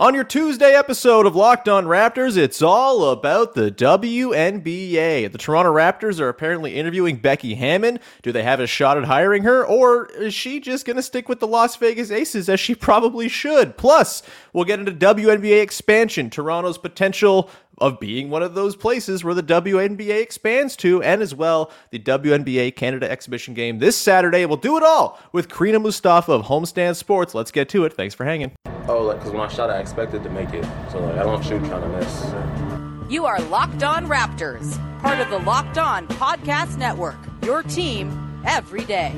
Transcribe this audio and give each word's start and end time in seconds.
On 0.00 0.14
your 0.14 0.24
Tuesday 0.24 0.74
episode 0.74 1.26
of 1.26 1.36
Locked 1.36 1.68
On 1.68 1.84
Raptors, 1.84 2.38
it's 2.38 2.62
all 2.62 3.10
about 3.10 3.52
the 3.52 3.70
WNBA. 3.70 5.30
The 5.30 5.36
Toronto 5.36 5.74
Raptors 5.74 6.18
are 6.20 6.30
apparently 6.30 6.76
interviewing 6.76 7.16
Becky 7.16 7.54
Hammon. 7.54 8.00
Do 8.22 8.32
they 8.32 8.42
have 8.42 8.60
a 8.60 8.66
shot 8.66 8.96
at 8.96 9.04
hiring 9.04 9.42
her, 9.42 9.62
or 9.62 10.06
is 10.06 10.32
she 10.32 10.58
just 10.58 10.86
going 10.86 10.96
to 10.96 11.02
stick 11.02 11.28
with 11.28 11.38
the 11.38 11.46
Las 11.46 11.76
Vegas 11.76 12.10
Aces 12.10 12.48
as 12.48 12.58
she 12.58 12.74
probably 12.74 13.28
should? 13.28 13.76
Plus, 13.76 14.22
we'll 14.54 14.64
get 14.64 14.78
into 14.78 14.92
WNBA 14.92 15.60
expansion, 15.60 16.30
Toronto's 16.30 16.78
potential 16.78 17.50
of 17.80 17.98
being 17.98 18.30
one 18.30 18.42
of 18.42 18.54
those 18.54 18.76
places 18.76 19.24
where 19.24 19.34
the 19.34 19.42
WNBA 19.42 20.20
expands 20.20 20.76
to, 20.76 21.02
and 21.02 21.22
as 21.22 21.34
well 21.34 21.70
the 21.90 21.98
WNBA 21.98 22.76
Canada 22.76 23.10
exhibition 23.10 23.54
game 23.54 23.78
this 23.78 23.96
Saturday. 23.96 24.44
We'll 24.46 24.56
do 24.56 24.76
it 24.76 24.82
all 24.82 25.18
with 25.32 25.48
Crina 25.48 25.80
Mustafa 25.80 26.32
of 26.32 26.46
Homestand 26.46 26.96
Sports. 26.96 27.34
Let's 27.34 27.50
get 27.50 27.68
to 27.70 27.84
it. 27.84 27.92
Thanks 27.92 28.14
for 28.14 28.24
hanging. 28.24 28.52
Oh, 28.88 29.02
like 29.02 29.18
because 29.18 29.32
when 29.32 29.40
I 29.40 29.48
shot, 29.48 29.70
I 29.70 29.78
expected 29.78 30.22
to 30.24 30.30
make 30.30 30.52
it, 30.52 30.64
so 30.90 31.00
like 31.00 31.16
I 31.16 31.22
don't 31.22 31.44
shoot 31.44 31.64
trying 31.64 31.82
to 31.82 31.88
miss. 31.88 33.10
You 33.10 33.26
are 33.26 33.40
Locked 33.42 33.82
On 33.82 34.06
Raptors, 34.06 34.78
part 35.00 35.18
of 35.18 35.30
the 35.30 35.38
Locked 35.38 35.78
On 35.78 36.06
Podcast 36.08 36.76
Network. 36.76 37.18
Your 37.42 37.62
team 37.62 38.42
every 38.46 38.84
day. 38.84 39.12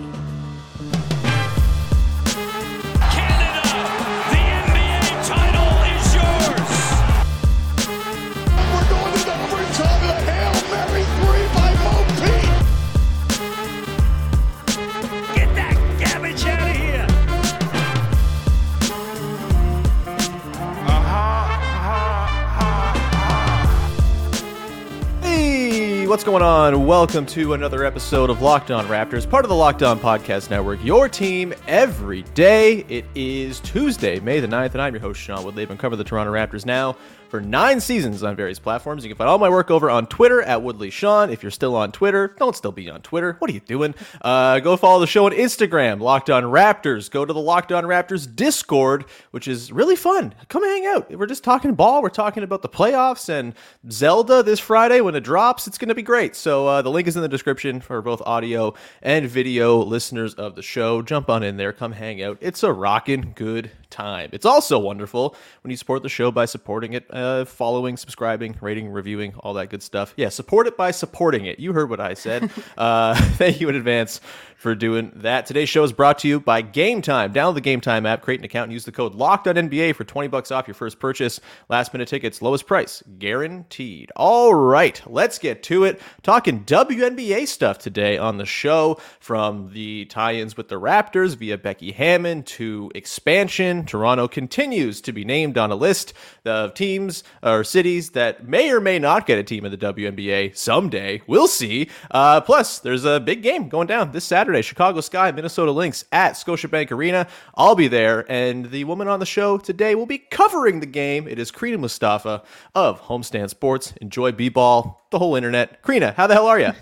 What's 26.12 26.24
going 26.24 26.42
on? 26.42 26.84
Welcome 26.84 27.24
to 27.24 27.54
another 27.54 27.86
episode 27.86 28.28
of 28.28 28.42
Locked 28.42 28.70
On 28.70 28.84
Raptors, 28.84 29.28
part 29.28 29.46
of 29.46 29.48
the 29.48 29.54
Locked 29.54 29.82
On 29.82 29.98
Podcast 29.98 30.50
Network, 30.50 30.84
your 30.84 31.08
team 31.08 31.54
every 31.66 32.20
day. 32.34 32.84
It 32.90 33.06
is 33.14 33.60
Tuesday, 33.60 34.20
May 34.20 34.38
the 34.38 34.46
9th, 34.46 34.72
and 34.72 34.82
I'm 34.82 34.92
your 34.92 35.00
host, 35.00 35.18
Sean 35.18 35.42
Woodley. 35.42 35.62
I've 35.62 35.78
covering 35.78 35.96
the 35.96 36.04
Toronto 36.04 36.30
Raptors 36.30 36.66
now 36.66 36.98
for 37.32 37.40
nine 37.40 37.80
seasons 37.80 38.22
on 38.22 38.36
various 38.36 38.58
platforms. 38.58 39.02
You 39.02 39.08
can 39.08 39.16
find 39.16 39.30
all 39.30 39.38
my 39.38 39.48
work 39.48 39.70
over 39.70 39.88
on 39.88 40.06
Twitter 40.06 40.42
at 40.42 40.62
Woodley 40.62 40.90
Sean. 40.90 41.30
If 41.30 41.42
you're 41.42 41.50
still 41.50 41.74
on 41.74 41.90
Twitter, 41.90 42.36
don't 42.38 42.54
still 42.54 42.72
be 42.72 42.90
on 42.90 43.00
Twitter. 43.00 43.36
What 43.38 43.50
are 43.50 43.54
you 43.54 43.60
doing? 43.60 43.94
Uh, 44.20 44.60
go 44.60 44.76
follow 44.76 45.00
the 45.00 45.06
show 45.06 45.24
on 45.24 45.32
Instagram, 45.32 46.02
Locked 46.02 46.28
On 46.28 46.42
Raptors. 46.42 47.10
Go 47.10 47.24
to 47.24 47.32
the 47.32 47.40
Locked 47.40 47.72
On 47.72 47.84
Raptors 47.84 48.26
Discord, 48.36 49.06
which 49.30 49.48
is 49.48 49.72
really 49.72 49.96
fun. 49.96 50.34
Come 50.48 50.62
hang 50.62 50.84
out. 50.84 51.10
We're 51.10 51.24
just 51.24 51.42
talking 51.42 51.72
ball. 51.72 52.02
We're 52.02 52.10
talking 52.10 52.42
about 52.42 52.60
the 52.60 52.68
playoffs 52.68 53.30
and 53.30 53.54
Zelda 53.90 54.42
this 54.42 54.60
Friday 54.60 55.00
when 55.00 55.14
it 55.14 55.24
drops. 55.24 55.66
It's 55.66 55.78
going 55.78 55.88
to 55.88 55.94
be 55.94 56.02
great. 56.02 56.36
So 56.36 56.66
uh, 56.66 56.82
the 56.82 56.90
link 56.90 57.08
is 57.08 57.16
in 57.16 57.22
the 57.22 57.28
description 57.28 57.80
for 57.80 58.02
both 58.02 58.20
audio 58.26 58.74
and 59.00 59.26
video 59.26 59.78
listeners 59.78 60.34
of 60.34 60.54
the 60.54 60.62
show. 60.62 61.00
Jump 61.00 61.30
on 61.30 61.42
in 61.42 61.56
there. 61.56 61.72
Come 61.72 61.92
hang 61.92 62.22
out. 62.22 62.36
It's 62.42 62.62
a 62.62 62.74
rocking 62.74 63.32
good 63.34 63.70
time. 63.92 64.30
It's 64.32 64.46
also 64.46 64.78
wonderful 64.78 65.36
when 65.62 65.70
you 65.70 65.76
support 65.76 66.02
the 66.02 66.08
show 66.08 66.32
by 66.32 66.46
supporting 66.46 66.94
it, 66.94 67.06
uh, 67.10 67.21
following, 67.46 67.96
subscribing, 67.96 68.56
rating, 68.60 68.88
reviewing, 68.88 69.34
all 69.40 69.54
that 69.54 69.70
good 69.70 69.82
stuff. 69.82 70.14
Yeah, 70.16 70.28
support 70.28 70.66
it 70.66 70.76
by 70.76 70.90
supporting 70.90 71.46
it. 71.46 71.58
You 71.58 71.72
heard 71.72 71.90
what 71.90 72.00
I 72.00 72.14
said. 72.14 72.50
uh, 72.78 73.14
thank 73.36 73.60
you 73.60 73.68
in 73.68 73.74
advance 73.74 74.20
for 74.62 74.76
doing 74.76 75.10
that. 75.16 75.44
Today's 75.44 75.68
show 75.68 75.82
is 75.82 75.92
brought 75.92 76.20
to 76.20 76.28
you 76.28 76.38
by 76.38 76.62
Game 76.62 77.02
Time. 77.02 77.34
Download 77.34 77.54
the 77.54 77.60
Game 77.60 77.80
Time 77.80 78.06
app, 78.06 78.22
create 78.22 78.38
an 78.38 78.44
account, 78.44 78.66
and 78.66 78.72
use 78.72 78.84
the 78.84 78.92
code 78.92 79.12
LOCKEDONNBA 79.14 79.92
for 79.96 80.04
20 80.04 80.28
bucks 80.28 80.52
off 80.52 80.68
your 80.68 80.76
first 80.76 81.00
purchase. 81.00 81.40
Last 81.68 81.92
minute 81.92 82.06
tickets, 82.06 82.40
lowest 82.40 82.64
price, 82.68 83.02
guaranteed. 83.18 84.12
All 84.14 84.54
right, 84.54 85.02
let's 85.04 85.40
get 85.40 85.64
to 85.64 85.82
it. 85.82 86.00
Talking 86.22 86.64
WNBA 86.64 87.48
stuff 87.48 87.78
today 87.78 88.18
on 88.18 88.38
the 88.38 88.46
show 88.46 89.00
from 89.18 89.72
the 89.72 90.04
tie-ins 90.04 90.56
with 90.56 90.68
the 90.68 90.80
Raptors 90.80 91.34
via 91.34 91.58
Becky 91.58 91.90
Hammon 91.90 92.44
to 92.44 92.92
expansion. 92.94 93.84
Toronto 93.84 94.28
continues 94.28 95.00
to 95.00 95.12
be 95.12 95.24
named 95.24 95.58
on 95.58 95.72
a 95.72 95.76
list 95.76 96.14
of 96.44 96.74
teams 96.74 97.11
or 97.42 97.64
cities 97.64 98.10
that 98.10 98.48
may 98.48 98.70
or 98.70 98.80
may 98.80 98.98
not 98.98 99.26
get 99.26 99.38
a 99.38 99.42
team 99.42 99.64
in 99.64 99.70
the 99.70 99.78
WNBA 99.78 100.56
someday. 100.56 101.20
We'll 101.26 101.48
see. 101.48 101.90
Uh, 102.10 102.40
plus, 102.40 102.78
there's 102.78 103.04
a 103.04 103.20
big 103.20 103.42
game 103.42 103.68
going 103.68 103.86
down 103.86 104.12
this 104.12 104.24
Saturday. 104.24 104.62
Chicago 104.62 105.00
Sky, 105.00 105.30
Minnesota 105.32 105.72
Lynx 105.72 106.04
at 106.12 106.34
Scotiabank 106.34 106.90
Arena. 106.90 107.26
I'll 107.54 107.74
be 107.74 107.88
there, 107.88 108.24
and 108.30 108.70
the 108.70 108.84
woman 108.84 109.08
on 109.08 109.20
the 109.20 109.26
show 109.26 109.58
today 109.58 109.94
will 109.94 110.06
be 110.06 110.18
covering 110.18 110.80
the 110.80 110.86
game. 110.86 111.26
It 111.28 111.38
is 111.38 111.50
Crina 111.50 111.78
Mustafa 111.78 112.42
of 112.74 113.00
Homestand 113.02 113.50
Sports. 113.50 113.92
Enjoy 114.00 114.32
b-ball, 114.32 115.01
the 115.12 115.18
whole 115.18 115.36
internet. 115.36 115.80
Crina, 115.82 116.12
how 116.14 116.26
the 116.26 116.34
hell 116.34 116.46
are 116.46 116.58
you? 116.58 116.72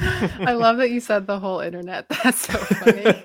I 0.00 0.54
love 0.54 0.78
that 0.78 0.90
you 0.90 1.00
said 1.00 1.26
the 1.26 1.38
whole 1.38 1.60
internet. 1.60 2.08
That's 2.24 2.46
so 2.46 2.54
funny. 2.54 3.04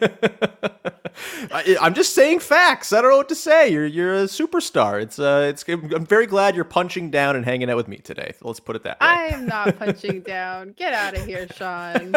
I, 1.52 1.78
I'm 1.80 1.94
just 1.94 2.14
saying 2.14 2.40
facts. 2.40 2.92
I 2.92 3.02
don't 3.02 3.12
know 3.12 3.18
what 3.18 3.30
to 3.30 3.36
say. 3.36 3.70
You're 3.70 3.86
you're 3.86 4.16
a 4.16 4.24
superstar. 4.24 5.02
It's 5.02 5.18
uh, 5.18 5.48
it's. 5.50 5.64
I'm 5.70 6.06
very 6.06 6.28
glad 6.28 6.56
you're 6.56 6.66
punching 6.66 7.12
down 7.12 7.38
and 7.38 7.46
hanging 7.46 7.70
out 7.70 7.78
with 7.78 7.88
me 7.88 7.98
today. 7.98 8.34
Let's 8.42 8.59
put 8.59 8.75
it 8.75 8.84
that 8.84 9.00
way. 9.00 9.08
I 9.08 9.28
am 9.28 9.46
not 9.46 9.78
punching 9.80 10.22
down. 10.22 10.74
Get 10.74 10.94
out 10.94 11.16
of 11.16 11.25
here, 11.25 11.48
Sean. 11.56 12.16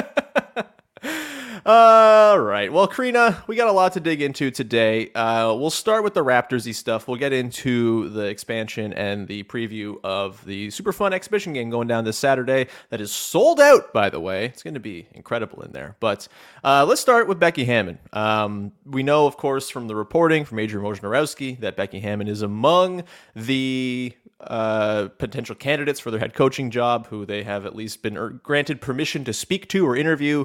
All 1.67 2.39
right. 2.39 2.73
Well, 2.73 2.89
Crina, 2.89 3.47
we 3.47 3.57
got 3.57 3.69
a 3.69 3.73
lot 3.73 3.93
to 3.95 4.01
dig 4.01 4.23
into 4.23 4.51
today. 4.51 5.11
Uh, 5.13 5.55
we'll 5.55 5.71
start 5.71 6.05
with 6.05 6.15
the 6.15 6.25
Raptorsy 6.25 6.75
stuff. 6.75 7.09
We'll 7.09 7.19
get 7.19 7.33
into 7.33 8.09
the 8.11 8.23
expansion 8.23 8.93
and 8.93 9.27
the 9.27 9.43
preview 9.45 9.97
of 10.05 10.45
the 10.45 10.71
super 10.71 10.93
fun 10.93 11.13
exhibition 11.13 11.53
game 11.53 11.69
going 11.69 11.89
down 11.89 12.05
this 12.05 12.17
Saturday. 12.17 12.69
That 12.91 13.01
is 13.01 13.13
sold 13.13 13.61
out, 13.61 13.93
by 13.93 14.09
the 14.09 14.21
way. 14.21 14.47
It's 14.47 14.63
going 14.63 14.75
to 14.75 14.81
be 14.81 15.09
incredible 15.13 15.63
in 15.63 15.73
there. 15.73 15.97
But 16.01 16.29
uh, 16.63 16.87
let's 16.87 17.01
start 17.01 17.29
with 17.29 17.41
Becky 17.41 17.65
Hammon. 17.65 17.99
Um, 18.13 18.73
we 18.85 19.03
know, 19.03 19.27
of 19.27 19.37
course, 19.37 19.69
from 19.69 19.89
the 19.89 19.97
reporting 19.97 20.45
from 20.45 20.59
Adrian 20.59 20.87
Wojnarowski 20.87 21.61
that 21.61 21.77
Becky 21.77 22.01
Hammon 22.01 22.29
is 22.29 22.43
among 22.43 23.05
the 23.35 24.15
uh, 24.41 25.09
potential 25.19 25.55
candidates 25.55 25.99
for 25.99 26.11
their 26.11 26.21
head 26.21 26.35
coaching 26.35 26.71
job, 26.71 27.09
who 27.09 27.27
they 27.27 27.43
have 27.43 27.67
at 27.67 27.75
least 27.75 28.03
been 28.03 28.17
er- 28.17 28.31
granted 28.31 28.81
permission 28.81 29.25
to 29.25 29.33
speak 29.33 29.69
to 29.69 29.85
or 29.87 29.97
interview. 29.97 30.45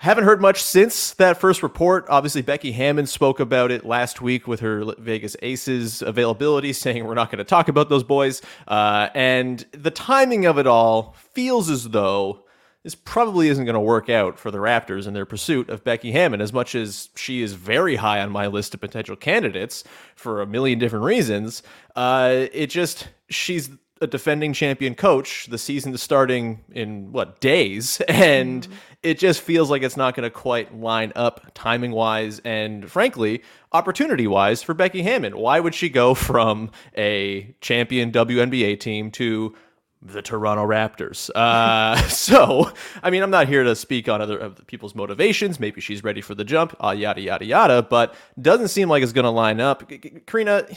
Haven't 0.00 0.24
heard 0.24 0.40
much 0.40 0.62
since 0.62 1.12
that 1.12 1.38
first 1.38 1.62
report. 1.62 2.06
Obviously, 2.08 2.40
Becky 2.40 2.72
Hammon 2.72 3.04
spoke 3.06 3.38
about 3.38 3.70
it 3.70 3.84
last 3.84 4.22
week 4.22 4.48
with 4.48 4.60
her 4.60 4.94
Vegas 4.96 5.36
Aces 5.42 6.00
availability, 6.00 6.72
saying 6.72 7.04
we're 7.04 7.12
not 7.12 7.30
going 7.30 7.36
to 7.36 7.44
talk 7.44 7.68
about 7.68 7.90
those 7.90 8.02
boys. 8.02 8.40
Uh, 8.66 9.10
and 9.14 9.66
the 9.72 9.90
timing 9.90 10.46
of 10.46 10.56
it 10.56 10.66
all 10.66 11.14
feels 11.34 11.68
as 11.68 11.90
though 11.90 12.44
this 12.82 12.94
probably 12.94 13.48
isn't 13.48 13.66
going 13.66 13.74
to 13.74 13.80
work 13.80 14.08
out 14.08 14.38
for 14.38 14.50
the 14.50 14.56
Raptors 14.56 15.06
in 15.06 15.12
their 15.12 15.26
pursuit 15.26 15.68
of 15.68 15.84
Becky 15.84 16.12
Hammon, 16.12 16.40
as 16.40 16.54
much 16.54 16.74
as 16.74 17.10
she 17.14 17.42
is 17.42 17.52
very 17.52 17.96
high 17.96 18.22
on 18.22 18.30
my 18.30 18.46
list 18.46 18.72
of 18.72 18.80
potential 18.80 19.16
candidates 19.16 19.84
for 20.16 20.40
a 20.40 20.46
million 20.46 20.78
different 20.78 21.04
reasons. 21.04 21.62
Uh, 21.94 22.46
it 22.54 22.68
just, 22.68 23.08
she's 23.28 23.68
a 24.00 24.06
defending 24.06 24.52
champion 24.52 24.94
coach. 24.94 25.46
The 25.46 25.58
season 25.58 25.92
is 25.94 26.02
starting 26.02 26.60
in 26.72 27.12
what 27.12 27.40
days, 27.40 28.00
and 28.08 28.66
it 29.02 29.18
just 29.18 29.40
feels 29.40 29.70
like 29.70 29.82
it's 29.82 29.96
not 29.96 30.14
going 30.14 30.24
to 30.24 30.30
quite 30.30 30.76
line 30.76 31.12
up 31.16 31.46
timing 31.54 31.92
wise 31.92 32.40
and 32.44 32.90
frankly 32.90 33.42
opportunity 33.72 34.26
wise 34.26 34.62
for 34.62 34.74
Becky 34.74 35.02
Hammon. 35.02 35.36
Why 35.38 35.60
would 35.60 35.74
she 35.74 35.88
go 35.88 36.14
from 36.30 36.70
a 36.96 37.54
champion 37.60 38.12
WNBA 38.12 38.80
team 38.80 39.10
to 39.12 39.54
the 40.02 40.22
Toronto 40.22 40.66
Raptors. 40.66 41.30
Uh, 41.34 41.96
so, 42.08 42.72
I 43.02 43.10
mean, 43.10 43.22
I'm 43.22 43.30
not 43.30 43.48
here 43.48 43.64
to 43.64 43.76
speak 43.76 44.08
on 44.08 44.22
other 44.22 44.38
of 44.38 44.66
people's 44.66 44.94
motivations. 44.94 45.60
Maybe 45.60 45.80
she's 45.80 46.02
ready 46.02 46.20
for 46.20 46.34
the 46.34 46.44
jump, 46.44 46.74
uh, 46.82 46.90
yada 46.90 47.20
yada 47.20 47.44
yada. 47.44 47.82
But 47.82 48.14
doesn't 48.40 48.68
seem 48.68 48.88
like 48.88 49.02
it's 49.02 49.12
going 49.12 49.24
to 49.24 49.30
line 49.30 49.60
up. 49.60 49.88
Crina, 49.90 50.74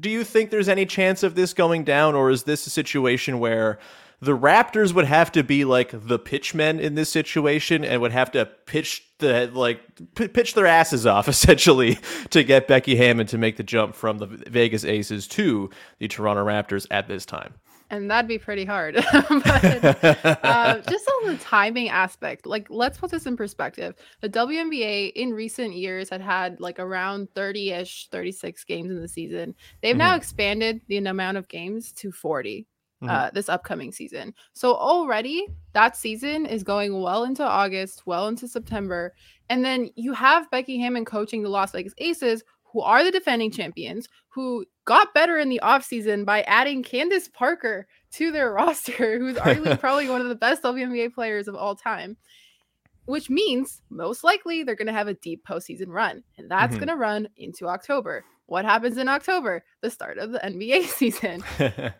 do 0.00 0.10
you 0.10 0.24
think 0.24 0.50
there's 0.50 0.68
any 0.68 0.86
chance 0.86 1.22
of 1.22 1.34
this 1.34 1.52
going 1.54 1.84
down, 1.84 2.14
or 2.14 2.30
is 2.30 2.44
this 2.44 2.66
a 2.66 2.70
situation 2.70 3.38
where? 3.38 3.78
The 4.20 4.38
Raptors 4.38 4.94
would 4.94 5.04
have 5.04 5.32
to 5.32 5.42
be 5.42 5.66
like 5.66 5.90
the 5.92 6.18
pitchmen 6.18 6.80
in 6.80 6.94
this 6.94 7.10
situation 7.10 7.84
and 7.84 8.00
would 8.00 8.12
have 8.12 8.30
to 8.30 8.46
pitch 8.46 9.06
the 9.18 9.50
like 9.52 9.82
p- 10.14 10.28
pitch 10.28 10.54
their 10.54 10.66
asses 10.66 11.04
off 11.04 11.28
essentially 11.28 11.98
to 12.30 12.42
get 12.42 12.66
Becky 12.66 12.96
Hammon 12.96 13.26
to 13.26 13.36
make 13.36 13.58
the 13.58 13.62
jump 13.62 13.94
from 13.94 14.18
the 14.18 14.26
Vegas 14.26 14.82
Aces 14.84 15.28
to 15.28 15.68
the 15.98 16.08
Toronto 16.08 16.42
Raptors 16.46 16.86
at 16.90 17.06
this 17.06 17.26
time 17.26 17.54
and 17.96 18.10
that'd 18.10 18.28
be 18.28 18.38
pretty 18.38 18.64
hard. 18.64 18.94
but, 19.12 20.44
uh, 20.44 20.78
just 20.88 21.08
on 21.08 21.28
the 21.28 21.38
timing 21.40 21.88
aspect, 21.88 22.46
like 22.46 22.68
let's 22.70 22.98
put 22.98 23.10
this 23.10 23.26
in 23.26 23.36
perspective. 23.36 23.94
The 24.20 24.28
WNBA 24.28 25.12
in 25.12 25.32
recent 25.32 25.74
years 25.74 26.10
had 26.10 26.20
had 26.20 26.60
like 26.60 26.78
around 26.78 27.28
30 27.34 27.70
ish, 27.70 28.08
36 28.10 28.64
games 28.64 28.90
in 28.90 29.00
the 29.00 29.08
season. 29.08 29.54
They've 29.82 29.92
mm-hmm. 29.92 29.98
now 29.98 30.16
expanded 30.16 30.80
the 30.88 30.98
amount 30.98 31.36
of 31.36 31.48
games 31.48 31.92
to 31.92 32.12
40. 32.12 32.66
Mm-hmm. 33.02 33.10
Uh, 33.10 33.30
this 33.30 33.50
upcoming 33.50 33.92
season. 33.92 34.32
So 34.54 34.74
already 34.74 35.48
that 35.74 35.94
season 35.94 36.46
is 36.46 36.62
going 36.62 37.02
well 37.02 37.24
into 37.24 37.42
August, 37.42 38.06
well 38.06 38.28
into 38.28 38.48
September. 38.48 39.12
And 39.50 39.62
then 39.62 39.90
you 39.94 40.14
have 40.14 40.50
Becky 40.50 40.78
Hammon 40.78 41.04
coaching 41.04 41.42
the 41.42 41.50
Las 41.50 41.72
Vegas 41.72 41.92
Aces, 41.98 42.44
who 42.62 42.80
are 42.80 43.04
the 43.04 43.10
defending 43.10 43.50
champions, 43.50 44.08
who 44.28 44.64
got 44.84 45.14
better 45.14 45.38
in 45.38 45.48
the 45.48 45.60
offseason 45.62 46.24
by 46.24 46.42
adding 46.42 46.82
Candace 46.82 47.28
Parker 47.28 47.86
to 48.12 48.32
their 48.32 48.52
roster, 48.52 49.18
who's 49.18 49.36
arguably 49.36 49.78
probably 49.80 50.08
one 50.08 50.20
of 50.20 50.28
the 50.28 50.34
best 50.34 50.62
WNBA 50.62 51.14
players 51.14 51.48
of 51.48 51.54
all 51.54 51.74
time. 51.74 52.16
Which 53.06 53.28
means 53.28 53.82
most 53.90 54.24
likely 54.24 54.62
they're 54.62 54.74
going 54.74 54.86
to 54.86 54.92
have 54.94 55.08
a 55.08 55.14
deep 55.14 55.44
postseason 55.46 55.88
run, 55.88 56.22
and 56.38 56.50
that's 56.50 56.70
mm-hmm. 56.70 56.84
going 56.84 56.88
to 56.88 56.96
run 56.96 57.28
into 57.36 57.68
October. 57.68 58.24
What 58.46 58.64
happens 58.64 58.96
in 58.96 59.08
October? 59.08 59.62
The 59.82 59.90
start 59.90 60.16
of 60.16 60.32
the 60.32 60.38
NBA 60.38 60.84
season. 60.84 61.44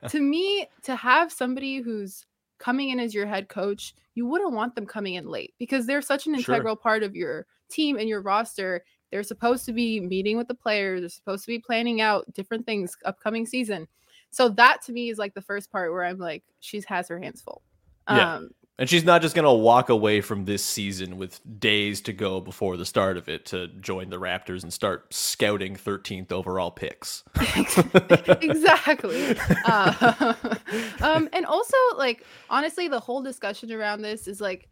to 0.09 0.21
me, 0.21 0.67
to 0.85 0.97
have 0.97 1.31
somebody 1.31 1.79
who's 1.79 2.25
coming 2.59 2.89
in 2.89 3.01
as 3.01 3.15
your 3.15 3.27
head 3.27 3.49
coach, 3.49 3.95
you 4.15 4.27
wouldn't 4.27 4.55
want 4.55 4.75
them 4.75 4.87
coming 4.87 5.15
in 5.15 5.29
late 5.29 5.53
because 5.59 5.87
they're 5.87 6.03
such 6.03 6.27
an 6.27 6.35
integral 6.35 6.75
sure. 6.75 6.83
part 6.83 7.03
of 7.03 7.15
your 7.15 7.47
team 7.69 7.99
and 7.99 8.09
your 8.09 8.23
roster. 8.23 8.85
They're 9.11 9.23
supposed 9.23 9.65
to 9.67 9.73
be 9.73 10.01
meeting 10.01 10.37
with 10.37 10.49
the 10.49 10.55
players. 10.55 11.01
They're 11.01 11.09
supposed 11.09 11.45
to 11.45 11.53
be 11.53 11.59
planning 11.59 12.01
out 12.01 12.33
different 12.35 12.67
things 12.67 12.97
upcoming 13.05 13.47
season. 13.47 13.87
So 14.31 14.49
that 14.51 14.83
to 14.87 14.93
me 14.93 15.11
is 15.11 15.19
like 15.19 15.35
the 15.35 15.43
first 15.43 15.71
part 15.71 15.93
where 15.93 16.05
I'm 16.05 16.19
like, 16.19 16.43
she 16.61 16.83
has 16.89 17.09
her 17.09 17.21
hands 17.21 17.41
full. 17.41 17.63
Yeah. 18.09 18.37
Um, 18.37 18.51
and 18.77 18.91
she's 18.91 19.05
not 19.05 19.23
just 19.23 19.37
going 19.37 19.45
to 19.45 19.53
walk 19.53 19.89
away 19.89 20.21
from 20.21 20.47
this 20.47 20.65
season 20.65 21.17
with 21.17 21.41
days 21.61 22.01
to 22.03 22.13
go 22.13 22.41
before 22.41 22.77
the 22.77 22.85
start 22.85 23.17
of 23.17 23.29
it 23.29 23.47
to 23.47 23.69
join 23.69 24.11
the 24.11 24.19
Raptors 24.19 24.65
and 24.65 24.73
start 24.73 25.15
scouting 25.15 25.77
13th 25.77 26.33
overall 26.33 26.73
picks. 26.73 27.23
exactly. 28.43 29.37
Uh, 29.67 30.35
um, 31.01 31.29
and 31.33 31.47
also, 31.47 31.77
like, 31.97 32.25
honestly, 32.51 32.89
the 32.89 32.99
whole 32.99 33.23
discussion 33.23 33.71
around 33.73 34.03
this 34.03 34.27
is 34.27 34.41
like, 34.41 34.69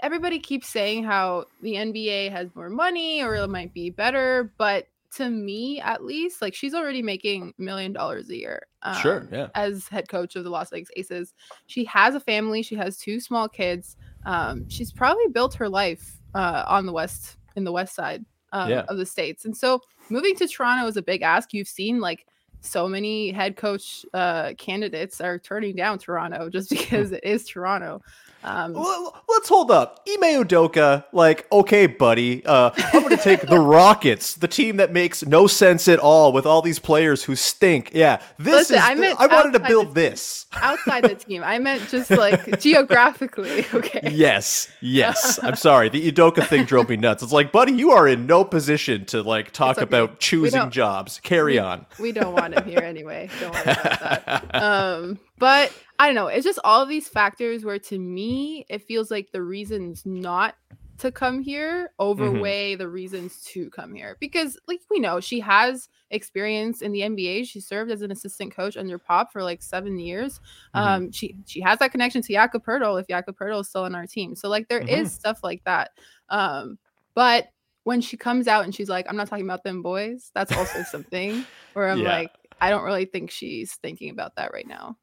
everybody 0.00 0.38
keeps 0.38 0.68
saying 0.68 1.04
how 1.04 1.46
the 1.62 1.74
NBA 1.74 2.30
has 2.30 2.54
more 2.54 2.70
money 2.70 3.22
or 3.22 3.34
it 3.34 3.48
might 3.48 3.72
be 3.72 3.90
better, 3.90 4.52
but 4.58 4.88
to 5.16 5.30
me 5.30 5.80
at 5.80 6.04
least, 6.04 6.42
like 6.42 6.54
she's 6.54 6.74
already 6.74 7.02
making 7.02 7.54
a 7.58 7.62
million 7.62 7.92
dollars 7.92 8.28
a 8.28 8.36
year. 8.36 8.66
Um, 8.82 8.96
sure, 8.96 9.28
yeah. 9.32 9.48
As 9.54 9.88
head 9.88 10.08
coach 10.08 10.36
of 10.36 10.44
the 10.44 10.50
Las 10.50 10.70
Vegas 10.70 10.90
Aces, 10.96 11.34
she 11.66 11.84
has 11.86 12.14
a 12.14 12.20
family. 12.20 12.62
She 12.62 12.74
has 12.76 12.98
two 12.98 13.20
small 13.20 13.48
kids. 13.48 13.96
Um, 14.26 14.68
she's 14.68 14.92
probably 14.92 15.28
built 15.28 15.54
her 15.54 15.68
life 15.68 16.20
uh, 16.34 16.64
on 16.66 16.86
the 16.86 16.92
west 16.92 17.38
in 17.56 17.64
the 17.64 17.72
west 17.72 17.94
side 17.94 18.24
um, 18.52 18.70
yeah. 18.70 18.84
of 18.88 18.98
the 18.98 19.06
states, 19.06 19.44
and 19.44 19.56
so 19.56 19.80
moving 20.10 20.36
to 20.36 20.46
Toronto 20.46 20.86
is 20.86 20.96
a 20.96 21.02
big 21.02 21.22
ask. 21.22 21.54
You've 21.54 21.68
seen 21.68 22.00
like 22.00 22.26
so 22.60 22.88
many 22.88 23.30
head 23.30 23.56
coach 23.56 24.04
uh, 24.12 24.52
candidates 24.58 25.20
are 25.20 25.38
turning 25.38 25.76
down 25.76 25.98
Toronto 25.98 26.50
just 26.50 26.68
because 26.76 27.12
it 27.12 27.24
is 27.24 27.44
Toronto. 27.46 28.02
Um, 28.46 28.74
well, 28.74 29.22
let's 29.28 29.48
hold 29.48 29.70
up. 29.70 30.00
Ime 30.08 30.44
Udoka, 30.44 31.04
like, 31.12 31.50
okay, 31.50 31.86
buddy, 31.86 32.46
uh, 32.46 32.70
I'm 32.76 33.02
going 33.02 33.16
to 33.16 33.22
take 33.22 33.42
the 33.42 33.58
Rockets, 33.66 34.34
the 34.34 34.46
team 34.46 34.76
that 34.76 34.92
makes 34.92 35.26
no 35.26 35.48
sense 35.48 35.88
at 35.88 35.98
all 35.98 36.32
with 36.32 36.46
all 36.46 36.62
these 36.62 36.78
players 36.78 37.24
who 37.24 37.34
stink. 37.34 37.90
Yeah, 37.92 38.22
this 38.38 38.70
Listen, 38.70 38.76
is. 38.76 38.82
I, 38.82 38.94
the, 38.94 39.16
I 39.18 39.26
wanted 39.26 39.52
to 39.54 39.60
build 39.60 39.88
the, 39.88 39.94
this 39.94 40.46
outside 40.54 41.02
the 41.02 41.14
team. 41.16 41.42
I 41.44 41.58
meant 41.58 41.88
just 41.88 42.10
like 42.12 42.60
geographically. 42.60 43.66
Okay. 43.74 44.10
Yes, 44.12 44.68
yes. 44.80 45.38
I'm 45.42 45.56
sorry. 45.56 45.88
The 45.88 46.10
Udoka 46.10 46.46
thing 46.46 46.64
drove 46.64 46.88
me 46.88 46.96
nuts. 46.96 47.22
It's 47.22 47.32
like, 47.32 47.52
buddy, 47.52 47.72
you 47.72 47.90
are 47.90 48.06
in 48.06 48.26
no 48.26 48.44
position 48.44 49.04
to 49.06 49.22
like 49.22 49.50
talk 49.50 49.78
okay. 49.78 49.82
about 49.82 50.20
choosing 50.20 50.70
jobs. 50.70 51.20
Carry 51.22 51.54
we, 51.54 51.58
on. 51.58 51.86
We 51.98 52.12
don't 52.12 52.32
want 52.32 52.54
him 52.54 52.64
here 52.64 52.78
anyway. 52.80 53.28
Don't 53.40 53.52
worry 53.52 53.62
about 53.62 54.00
that. 54.00 54.44
Um, 54.56 55.18
but 55.38 55.72
I 55.98 56.06
don't 56.06 56.14
know. 56.14 56.28
It's 56.28 56.44
just 56.44 56.58
all 56.64 56.82
of 56.82 56.88
these 56.88 57.08
factors 57.08 57.64
where 57.64 57.78
to 57.78 57.98
me 57.98 58.66
it 58.68 58.82
feels 58.82 59.10
like 59.10 59.30
the 59.32 59.42
reasons 59.42 60.04
not 60.04 60.54
to 60.98 61.12
come 61.12 61.40
here 61.40 61.84
mm-hmm. 61.84 62.02
overweigh 62.02 62.72
mm-hmm. 62.72 62.78
the 62.78 62.88
reasons 62.88 63.42
to 63.42 63.68
come 63.70 63.94
here 63.94 64.16
because 64.18 64.58
like 64.66 64.80
we 64.90 64.98
know 64.98 65.20
she 65.20 65.40
has 65.40 65.88
experience 66.10 66.82
in 66.82 66.92
the 66.92 67.00
NBA. 67.00 67.46
She 67.46 67.60
served 67.60 67.90
as 67.90 68.02
an 68.02 68.10
assistant 68.10 68.54
coach 68.54 68.76
under 68.76 68.98
Pop 68.98 69.32
for 69.32 69.42
like 69.42 69.62
seven 69.62 69.98
years. 69.98 70.40
Mm-hmm. 70.74 70.78
Um, 70.78 71.12
she 71.12 71.36
she 71.46 71.60
has 71.60 71.78
that 71.78 71.92
connection 71.92 72.22
to 72.22 72.32
Jakob 72.32 72.64
Poeltl 72.64 73.00
if 73.00 73.08
Jakob 73.08 73.36
Poeltl 73.38 73.60
is 73.60 73.68
still 73.68 73.84
on 73.84 73.94
our 73.94 74.06
team. 74.06 74.34
So 74.34 74.48
like 74.48 74.68
there 74.68 74.80
mm-hmm. 74.80 74.88
is 74.88 75.12
stuff 75.12 75.40
like 75.42 75.62
that. 75.64 75.90
Um, 76.28 76.78
but 77.14 77.48
when 77.84 78.00
she 78.00 78.16
comes 78.16 78.48
out 78.48 78.64
and 78.64 78.74
she's 78.74 78.88
like, 78.88 79.06
I'm 79.08 79.16
not 79.16 79.28
talking 79.28 79.44
about 79.44 79.62
them 79.62 79.80
boys, 79.80 80.30
that's 80.34 80.52
also 80.52 80.82
something 80.82 81.46
where 81.72 81.88
I'm 81.88 81.98
yeah. 82.02 82.18
like, 82.18 82.32
I 82.60 82.68
don't 82.68 82.82
really 82.82 83.04
think 83.04 83.30
she's 83.30 83.74
thinking 83.74 84.10
about 84.10 84.34
that 84.36 84.52
right 84.52 84.66
now. 84.66 84.96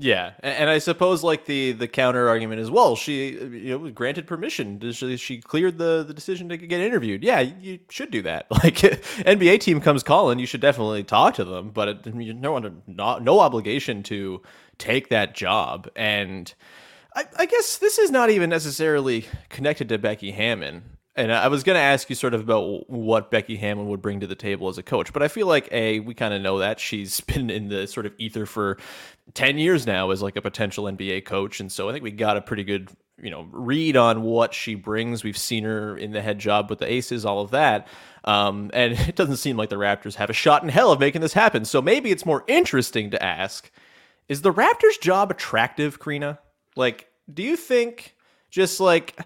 Yeah, 0.00 0.34
and 0.44 0.70
I 0.70 0.78
suppose 0.78 1.24
like 1.24 1.46
the 1.46 1.72
the 1.72 1.88
counter 1.88 2.28
argument 2.28 2.60
as 2.60 2.70
well. 2.70 2.94
She 2.94 3.30
you 3.30 3.76
know 3.76 3.90
granted 3.90 4.28
permission. 4.28 4.92
She, 4.92 5.16
she 5.16 5.40
cleared 5.40 5.76
the 5.78 6.04
the 6.06 6.14
decision 6.14 6.48
to 6.50 6.56
get 6.56 6.80
interviewed. 6.80 7.24
Yeah, 7.24 7.40
you 7.40 7.80
should 7.90 8.12
do 8.12 8.22
that. 8.22 8.46
Like 8.58 8.74
NBA 8.74 9.60
team 9.60 9.80
comes 9.80 10.02
calling, 10.02 10.38
you 10.40 10.46
should 10.46 10.60
definitely 10.60 11.04
talk 11.04 11.34
to 11.34 11.44
them. 11.44 11.70
But 11.70 11.88
it, 11.88 12.14
no 12.14 12.56
under 12.56 12.72
no, 12.86 13.18
no 13.18 13.40
obligation 13.40 14.02
to 14.04 14.42
take 14.78 15.08
that 15.08 15.34
job. 15.34 15.88
And 15.96 16.52
I, 17.14 17.24
I 17.36 17.46
guess 17.46 17.78
this 17.78 17.98
is 17.98 18.10
not 18.10 18.30
even 18.30 18.50
necessarily 18.50 19.26
connected 19.48 19.88
to 19.90 19.98
Becky 19.98 20.32
Hammon. 20.32 20.97
And 21.18 21.32
I 21.32 21.48
was 21.48 21.64
going 21.64 21.74
to 21.74 21.82
ask 21.82 22.08
you 22.08 22.14
sort 22.14 22.32
of 22.32 22.42
about 22.42 22.88
what 22.88 23.28
Becky 23.28 23.56
Hammon 23.56 23.88
would 23.88 24.00
bring 24.00 24.20
to 24.20 24.28
the 24.28 24.36
table 24.36 24.68
as 24.68 24.78
a 24.78 24.84
coach, 24.84 25.12
but 25.12 25.20
I 25.20 25.26
feel 25.26 25.48
like 25.48 25.68
a 25.72 25.98
we 25.98 26.14
kind 26.14 26.32
of 26.32 26.40
know 26.40 26.58
that 26.58 26.78
she's 26.78 27.20
been 27.32 27.50
in 27.50 27.68
the 27.68 27.88
sort 27.88 28.06
of 28.06 28.14
ether 28.18 28.46
for 28.46 28.78
ten 29.34 29.58
years 29.58 29.84
now 29.84 30.12
as 30.12 30.22
like 30.22 30.36
a 30.36 30.42
potential 30.42 30.84
NBA 30.84 31.24
coach, 31.24 31.58
and 31.58 31.72
so 31.72 31.88
I 31.88 31.92
think 31.92 32.04
we 32.04 32.12
got 32.12 32.36
a 32.36 32.40
pretty 32.40 32.62
good 32.62 32.90
you 33.20 33.30
know 33.30 33.48
read 33.50 33.96
on 33.96 34.22
what 34.22 34.54
she 34.54 34.76
brings. 34.76 35.24
We've 35.24 35.36
seen 35.36 35.64
her 35.64 35.98
in 35.98 36.12
the 36.12 36.22
head 36.22 36.38
job 36.38 36.70
with 36.70 36.78
the 36.78 36.90
Aces, 36.90 37.24
all 37.24 37.40
of 37.40 37.50
that, 37.50 37.88
um, 38.22 38.70
and 38.72 38.92
it 39.08 39.16
doesn't 39.16 39.38
seem 39.38 39.56
like 39.56 39.70
the 39.70 39.76
Raptors 39.76 40.14
have 40.14 40.30
a 40.30 40.34
shot 40.34 40.62
in 40.62 40.68
hell 40.68 40.92
of 40.92 41.00
making 41.00 41.20
this 41.20 41.32
happen. 41.32 41.64
So 41.64 41.82
maybe 41.82 42.12
it's 42.12 42.24
more 42.24 42.44
interesting 42.46 43.10
to 43.10 43.20
ask: 43.20 43.72
Is 44.28 44.42
the 44.42 44.52
Raptors' 44.52 45.00
job 45.00 45.32
attractive, 45.32 45.98
Crina? 45.98 46.38
Like, 46.76 47.08
do 47.34 47.42
you 47.42 47.56
think 47.56 48.14
just 48.50 48.78
like 48.78 49.18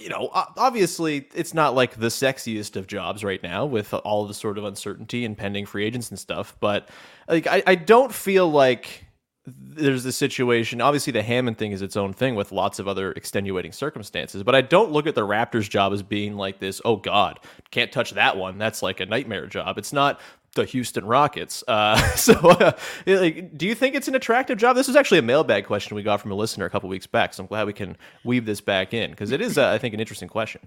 you 0.00 0.08
know, 0.08 0.30
obviously 0.32 1.28
it's 1.34 1.54
not 1.54 1.74
like 1.74 1.96
the 1.96 2.08
sexiest 2.08 2.76
of 2.76 2.86
jobs 2.86 3.22
right 3.22 3.42
now 3.42 3.66
with 3.66 3.92
all 3.92 4.26
the 4.26 4.34
sort 4.34 4.58
of 4.58 4.64
uncertainty 4.64 5.24
and 5.24 5.36
pending 5.36 5.66
free 5.66 5.84
agents 5.84 6.10
and 6.10 6.18
stuff. 6.18 6.56
But 6.60 6.88
like, 7.28 7.46
I, 7.46 7.62
I 7.66 7.74
don't 7.74 8.12
feel 8.12 8.50
like 8.50 9.06
there's 9.46 10.04
a 10.04 10.12
situation. 10.12 10.80
Obviously, 10.80 11.12
the 11.12 11.22
Hammon 11.22 11.54
thing 11.54 11.72
is 11.72 11.82
its 11.82 11.96
own 11.96 12.12
thing 12.12 12.34
with 12.34 12.52
lots 12.52 12.78
of 12.78 12.86
other 12.86 13.12
extenuating 13.12 13.72
circumstances. 13.72 14.42
But 14.42 14.54
I 14.54 14.60
don't 14.60 14.92
look 14.92 15.06
at 15.06 15.14
the 15.14 15.26
Raptors' 15.26 15.68
job 15.68 15.92
as 15.92 16.02
being 16.02 16.36
like 16.36 16.58
this. 16.58 16.80
Oh 16.84 16.96
God, 16.96 17.40
can't 17.70 17.90
touch 17.90 18.12
that 18.12 18.36
one. 18.36 18.58
That's 18.58 18.82
like 18.82 19.00
a 19.00 19.06
nightmare 19.06 19.46
job. 19.46 19.78
It's 19.78 19.92
not 19.92 20.20
the 20.54 20.64
Houston 20.64 21.04
Rockets. 21.04 21.62
Uh, 21.66 21.96
so, 22.16 22.32
uh, 22.34 22.72
like, 23.06 23.56
do 23.56 23.66
you 23.66 23.74
think 23.74 23.94
it's 23.94 24.08
an 24.08 24.14
attractive 24.14 24.58
job? 24.58 24.76
This 24.76 24.88
is 24.88 24.96
actually 24.96 25.18
a 25.18 25.22
mailbag 25.22 25.66
question 25.66 25.94
we 25.94 26.02
got 26.02 26.20
from 26.20 26.30
a 26.32 26.34
listener 26.34 26.64
a 26.66 26.70
couple 26.70 26.88
weeks 26.88 27.06
back. 27.06 27.34
So 27.34 27.42
I'm 27.42 27.46
glad 27.46 27.66
we 27.66 27.72
can 27.72 27.96
weave 28.24 28.46
this 28.46 28.60
back 28.60 28.92
in 28.94 29.10
because 29.10 29.30
it 29.30 29.40
is, 29.40 29.58
uh, 29.58 29.68
I 29.68 29.78
think, 29.78 29.94
an 29.94 30.00
interesting 30.00 30.28
question. 30.28 30.60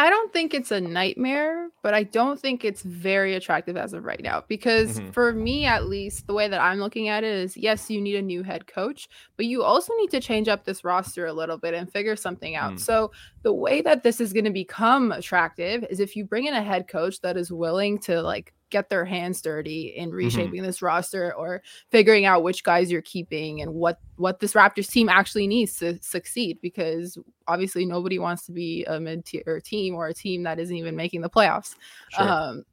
I 0.00 0.10
don't 0.10 0.32
think 0.32 0.54
it's 0.54 0.70
a 0.70 0.80
nightmare, 0.80 1.70
but 1.82 1.92
I 1.92 2.04
don't 2.04 2.40
think 2.40 2.64
it's 2.64 2.82
very 2.82 3.34
attractive 3.34 3.76
as 3.76 3.92
of 3.92 4.04
right 4.04 4.22
now. 4.22 4.44
Because 4.46 5.00
Mhm. 5.00 5.12
for 5.12 5.32
me, 5.32 5.64
at 5.64 5.88
least, 5.88 6.28
the 6.28 6.34
way 6.34 6.46
that 6.46 6.60
I'm 6.60 6.78
looking 6.78 7.08
at 7.08 7.24
it 7.24 7.34
is 7.34 7.56
yes, 7.56 7.90
you 7.90 8.00
need 8.00 8.14
a 8.14 8.22
new 8.22 8.44
head 8.44 8.68
coach, 8.68 9.08
but 9.36 9.46
you 9.46 9.64
also 9.64 9.92
need 9.96 10.10
to 10.10 10.20
change 10.20 10.46
up 10.46 10.64
this 10.64 10.84
roster 10.84 11.26
a 11.26 11.32
little 11.32 11.58
bit 11.58 11.74
and 11.74 11.92
figure 11.92 12.14
something 12.14 12.54
out. 12.54 12.74
Mm. 12.74 12.80
So, 12.80 13.10
the 13.42 13.52
way 13.52 13.80
that 13.80 14.04
this 14.04 14.20
is 14.20 14.32
going 14.32 14.44
to 14.44 14.52
become 14.52 15.10
attractive 15.10 15.84
is 15.90 15.98
if 15.98 16.14
you 16.14 16.24
bring 16.24 16.46
in 16.46 16.54
a 16.54 16.62
head 16.62 16.86
coach 16.86 17.20
that 17.22 17.36
is 17.36 17.50
willing 17.50 17.98
to 18.02 18.22
like 18.22 18.52
get 18.70 18.88
their 18.88 19.04
hands 19.04 19.40
dirty 19.40 19.94
in 19.96 20.10
reshaping 20.10 20.62
this 20.62 20.82
roster 20.82 21.34
or 21.34 21.62
figuring 21.90 22.24
out 22.24 22.42
which 22.42 22.64
guys 22.64 22.90
you're 22.90 23.02
keeping 23.02 23.60
and 23.60 23.74
what 23.74 24.00
what 24.16 24.40
this 24.40 24.52
Raptors 24.52 24.90
team 24.90 25.08
actually 25.08 25.46
needs 25.46 25.78
to 25.78 25.98
succeed 26.02 26.58
because 26.60 27.18
obviously 27.46 27.84
nobody 27.84 28.18
wants 28.18 28.44
to 28.46 28.52
be 28.52 28.84
a 28.84 28.98
mid-tier 28.98 29.60
team 29.64 29.94
or 29.94 30.08
a 30.08 30.14
team 30.14 30.42
that 30.42 30.58
isn't 30.58 30.76
even 30.76 30.96
making 30.96 31.20
the 31.20 31.30
playoffs. 31.30 31.74
Sure. 32.10 32.28
Um 32.28 32.64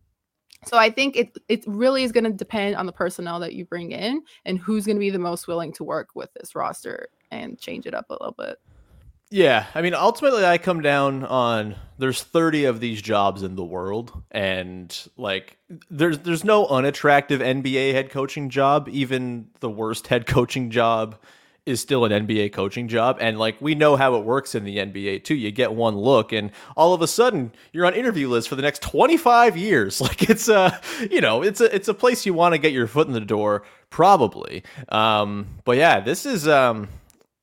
so 0.66 0.78
I 0.78 0.90
think 0.90 1.16
it 1.16 1.38
it 1.48 1.64
really 1.68 2.04
is 2.04 2.12
going 2.12 2.24
to 2.24 2.32
depend 2.32 2.76
on 2.76 2.86
the 2.86 2.92
personnel 2.92 3.40
that 3.42 3.54
you 3.54 3.66
bring 3.66 3.92
in 3.92 4.24
and 4.46 4.58
who's 4.58 4.86
going 4.86 4.96
to 4.96 5.02
be 5.02 5.12
the 5.12 5.20
most 5.20 5.48
willing 5.48 5.72
to 5.74 5.84
work 5.84 6.10
with 6.16 6.34
this 6.34 6.56
roster 6.56 7.10
and 7.32 7.60
change 7.60 7.86
it 7.86 7.94
up 7.94 8.10
a 8.10 8.14
little 8.14 8.36
bit. 8.38 8.58
Yeah, 9.32 9.66
I 9.74 9.82
mean, 9.82 9.96
ultimately, 9.96 10.46
I 10.46 10.58
come 10.58 10.82
down 10.82 11.26
on 11.26 11.76
there's 11.98 12.22
30 12.22 12.66
of 12.66 12.80
these 12.80 13.02
jobs 13.02 13.42
in 13.42 13.56
the 13.56 13.64
world, 13.64 14.12
and 14.32 14.96
like 15.18 15.58
there's 15.90 16.20
there's 16.20 16.44
no 16.44 16.68
unattractive 16.68 17.42
NBA 17.42 17.94
head 17.94 18.12
coaching 18.12 18.50
job. 18.50 18.88
Even 18.90 19.48
the 19.62 19.70
worst 19.70 20.08
head 20.08 20.28
coaching 20.28 20.70
job 20.70 21.16
is 21.66 21.82
still 21.82 22.06
an 22.06 22.12
NBA 22.28 22.54
coaching 22.54 22.88
job, 22.88 23.18
and 23.20 23.40
like 23.40 23.60
we 23.60 23.74
know 23.74 23.96
how 23.96 24.16
it 24.16 24.24
works 24.24 24.54
in 24.54 24.64
the 24.64 24.78
NBA 24.78 25.24
too. 25.24 25.34
You 25.34 25.52
get 25.52 25.74
one 25.74 25.96
look, 25.96 26.32
and 26.32 26.52
all 26.78 26.94
of 26.94 27.02
a 27.02 27.08
sudden 27.08 27.52
you're 27.74 27.88
on 27.88 27.96
interview 27.96 28.30
lists 28.30 28.48
for 28.48 28.56
the 28.56 28.62
next 28.62 28.84
25 28.84 29.58
years. 29.58 30.00
Like 30.06 30.30
it's 30.30 30.48
a 30.48 30.80
you 31.10 31.20
know 31.20 31.42
it's 31.42 31.62
a 31.62 31.74
it's 31.74 31.88
a 31.88 31.96
place 31.96 32.28
you 32.28 32.36
want 32.36 32.54
to 32.54 32.60
get 32.60 32.74
your 32.74 32.86
foot 32.86 33.08
in 33.08 33.14
the 33.14 33.20
door, 33.20 33.64
probably. 33.90 34.64
Um, 34.90 35.48
but 35.64 35.78
yeah, 35.78 36.00
this 36.00 36.28
is 36.28 36.48
um 36.48 36.90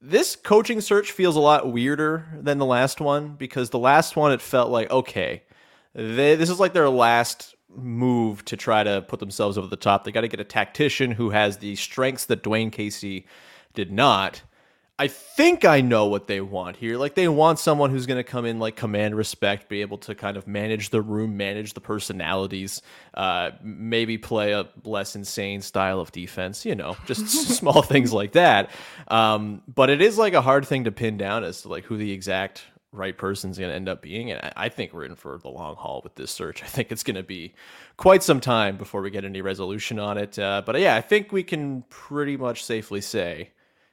this 0.02 0.36
coaching 0.36 0.80
search 0.80 1.12
feels 1.12 1.36
a 1.36 1.40
lot 1.40 1.72
weirder 1.72 2.26
than 2.34 2.58
the 2.58 2.66
last 2.66 3.00
one 3.00 3.34
because 3.34 3.70
the 3.70 3.78
last 3.78 4.16
one 4.16 4.32
it 4.32 4.40
felt 4.40 4.70
like 4.70 4.90
okay 4.90 5.42
they, 5.94 6.34
this 6.34 6.50
is 6.50 6.58
like 6.58 6.72
their 6.72 6.88
last 6.88 7.54
move 7.76 8.44
to 8.46 8.56
try 8.56 8.82
to 8.82 9.02
put 9.02 9.20
themselves 9.20 9.56
over 9.58 9.66
the 9.66 9.76
top. 9.76 10.04
They 10.04 10.12
got 10.12 10.22
to 10.22 10.28
get 10.28 10.40
a 10.40 10.44
tactician 10.44 11.10
who 11.10 11.30
has 11.30 11.58
the 11.58 11.76
strengths 11.76 12.26
that 12.26 12.42
dwane 12.42 12.72
casey 12.72 13.26
did 13.74 13.92
not 13.92 14.42
i 14.98 15.08
think 15.08 15.64
i 15.64 15.80
know 15.80 16.06
what 16.06 16.26
they 16.26 16.40
want 16.40 16.76
here. 16.76 16.96
Like 16.98 17.14
they 17.14 17.26
want 17.28 17.58
someone 17.58 17.90
who's 17.90 18.06
going 18.06 18.18
to 18.18 18.24
come 18.24 18.44
in 18.44 18.58
like 18.58 18.76
command 18.76 19.16
respect 19.16 19.68
be 19.68 19.80
able 19.80 19.98
to 19.98 20.14
kind 20.14 20.36
of 20.36 20.46
manage 20.46 20.90
the 20.90 21.00
room 21.00 21.36
manage 21.36 21.74
the 21.74 21.80
personalities 21.80 22.82
uh, 23.14 23.50
maybe 23.62 24.18
play 24.18 24.52
a 24.52 24.68
less 24.84 25.16
insane 25.16 25.60
style 25.62 25.98
of 26.00 26.12
defense 26.12 26.64
you 26.64 26.74
know 26.74 26.96
just 27.06 27.26
small 27.28 27.82
things 27.82 28.12
like 28.12 28.32
that. 28.32 28.70
Um, 29.08 29.62
but 29.72 29.90
it 29.90 30.00
is 30.02 30.18
like 30.18 30.34
a 30.34 30.42
hard 30.42 30.66
thing 30.66 30.84
to 30.84 30.92
pin 30.92 31.16
down 31.16 31.42
as 31.44 31.62
to 31.62 31.68
like 31.68 31.84
who 31.84 31.96
the 31.96 32.12
exact 32.12 32.64
right 32.92 33.16
person's 33.16 33.58
going 33.58 33.70
to 33.70 33.74
end 33.76 33.88
up 33.88 34.02
being 34.02 34.30
and 34.30 34.52
I- 34.54 34.68
think 34.68 34.92
we're 34.92 35.06
in 35.06 35.16
for 35.16 35.38
the 35.38 35.48
long 35.48 35.76
haul 35.76 36.02
with 36.04 36.14
this 36.14 36.30
search. 36.30 36.62
I 36.62 36.66
think 36.66 36.92
it's 36.92 37.02
going 37.02 37.16
to 37.16 37.22
be 37.22 37.54
quite 37.96 38.22
some 38.22 38.40
time 38.40 38.76
before 38.76 39.00
we 39.00 39.10
get 39.10 39.24
any 39.24 39.40
resolution 39.40 39.98
on 39.98 40.18
it 40.18 40.38
uh, 40.38 40.62
but 40.64 40.78
yeah 40.78 40.94
i 40.94 41.00
think 41.00 41.32
we 41.32 41.42
can 41.42 41.82
pretty 41.88 42.36
much 42.36 42.64
safely 42.64 43.00
say 43.00 43.50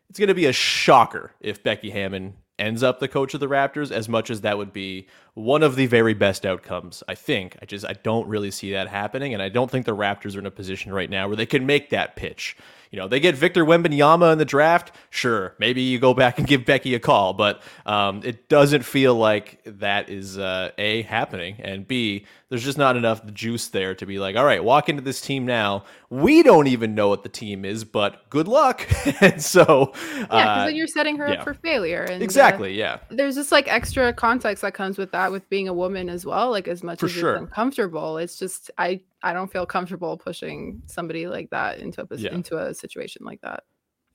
it's 0.09 0.19
going 0.19 0.29
to 0.29 0.33
be 0.33 0.47
a 0.47 0.53
shocker 0.53 1.31
if 1.39 1.63
Becky 1.63 1.91
Hammon 1.91 2.35
ends 2.57 2.83
up 2.83 2.99
the 2.99 3.07
coach 3.07 3.33
of 3.33 3.39
the 3.39 3.47
Raptors 3.47 3.91
as 3.91 4.09
much 4.09 4.29
as 4.29 4.41
that 4.41 4.57
would 4.57 4.73
be 4.73 5.07
one 5.33 5.63
of 5.63 5.75
the 5.75 5.85
very 5.85 6.13
best 6.13 6.45
outcomes 6.45 7.03
I 7.07 7.15
think. 7.15 7.57
I 7.61 7.65
just 7.65 7.85
I 7.85 7.93
don't 7.93 8.27
really 8.27 8.51
see 8.51 8.71
that 8.73 8.89
happening 8.89 9.33
and 9.33 9.41
I 9.41 9.49
don't 9.49 9.71
think 9.71 9.85
the 9.85 9.95
Raptors 9.95 10.35
are 10.35 10.39
in 10.39 10.45
a 10.45 10.51
position 10.51 10.91
right 10.91 11.09
now 11.09 11.27
where 11.27 11.37
they 11.37 11.45
can 11.45 11.65
make 11.65 11.89
that 11.91 12.15
pitch 12.15 12.57
you 12.91 12.99
know 12.99 13.07
they 13.07 13.19
get 13.19 13.35
Victor 13.35 13.65
Wembanyama 13.65 14.31
in 14.31 14.37
the 14.37 14.45
draft 14.45 14.91
sure 15.09 15.55
maybe 15.59 15.81
you 15.81 15.99
go 15.99 16.13
back 16.13 16.37
and 16.37 16.47
give 16.47 16.65
Becky 16.65 16.95
a 16.95 16.99
call 16.99 17.33
but 17.33 17.61
um, 17.85 18.21
it 18.23 18.49
doesn't 18.49 18.83
feel 18.83 19.15
like 19.15 19.61
that 19.65 20.09
is 20.09 20.37
uh, 20.37 20.71
a 20.77 21.03
happening 21.03 21.55
and 21.59 21.87
b 21.87 22.25
there's 22.49 22.63
just 22.63 22.77
not 22.77 22.97
enough 22.97 23.25
juice 23.33 23.67
there 23.67 23.93
to 23.95 24.05
be 24.05 24.19
like 24.19 24.35
all 24.35 24.45
right 24.45 24.63
walk 24.63 24.89
into 24.89 25.01
this 25.01 25.21
team 25.21 25.45
now 25.45 25.83
we 26.09 26.41
don't 26.41 26.67
even 26.67 26.95
know 26.95 27.09
what 27.09 27.23
the 27.23 27.29
team 27.29 27.63
is 27.63 27.83
but 27.83 28.29
good 28.29 28.47
luck 28.47 28.87
and 29.21 29.41
so 29.41 29.93
Yeah, 30.15 30.21
because 30.21 30.29
uh, 30.31 30.65
then 30.65 30.75
you're 30.75 30.87
setting 30.87 31.17
her 31.17 31.27
yeah. 31.27 31.35
up 31.35 31.43
for 31.43 31.53
failure. 31.53 32.03
And 32.03 32.21
uh, 32.21 32.23
exactly 32.23 32.73
yeah 32.73 32.99
there's 33.09 33.35
just 33.35 33.51
like 33.51 33.67
extra 33.67 34.13
context 34.13 34.61
that 34.61 34.73
comes 34.73 34.97
with 34.97 35.11
that 35.11 35.31
with 35.31 35.47
being 35.49 35.67
a 35.67 35.73
woman 35.73 36.09
as 36.09 36.25
well. 36.25 36.51
Like 36.51 36.67
as 36.67 36.83
much 36.83 36.99
For 36.99 37.07
as 37.07 37.11
sure. 37.11 37.33
it's 37.33 37.41
uncomfortable, 37.41 38.17
it's 38.17 38.37
just 38.37 38.71
I 38.77 39.01
I 39.21 39.33
don't 39.33 39.51
feel 39.51 39.65
comfortable 39.65 40.17
pushing 40.17 40.81
somebody 40.87 41.27
like 41.27 41.49
that 41.51 41.79
into 41.79 42.01
a 42.09 42.15
Yeah. 42.15 42.33
into 42.33 42.57
a 42.57 42.73
situation 42.73 43.23
like 43.25 43.41
that. 43.41 43.63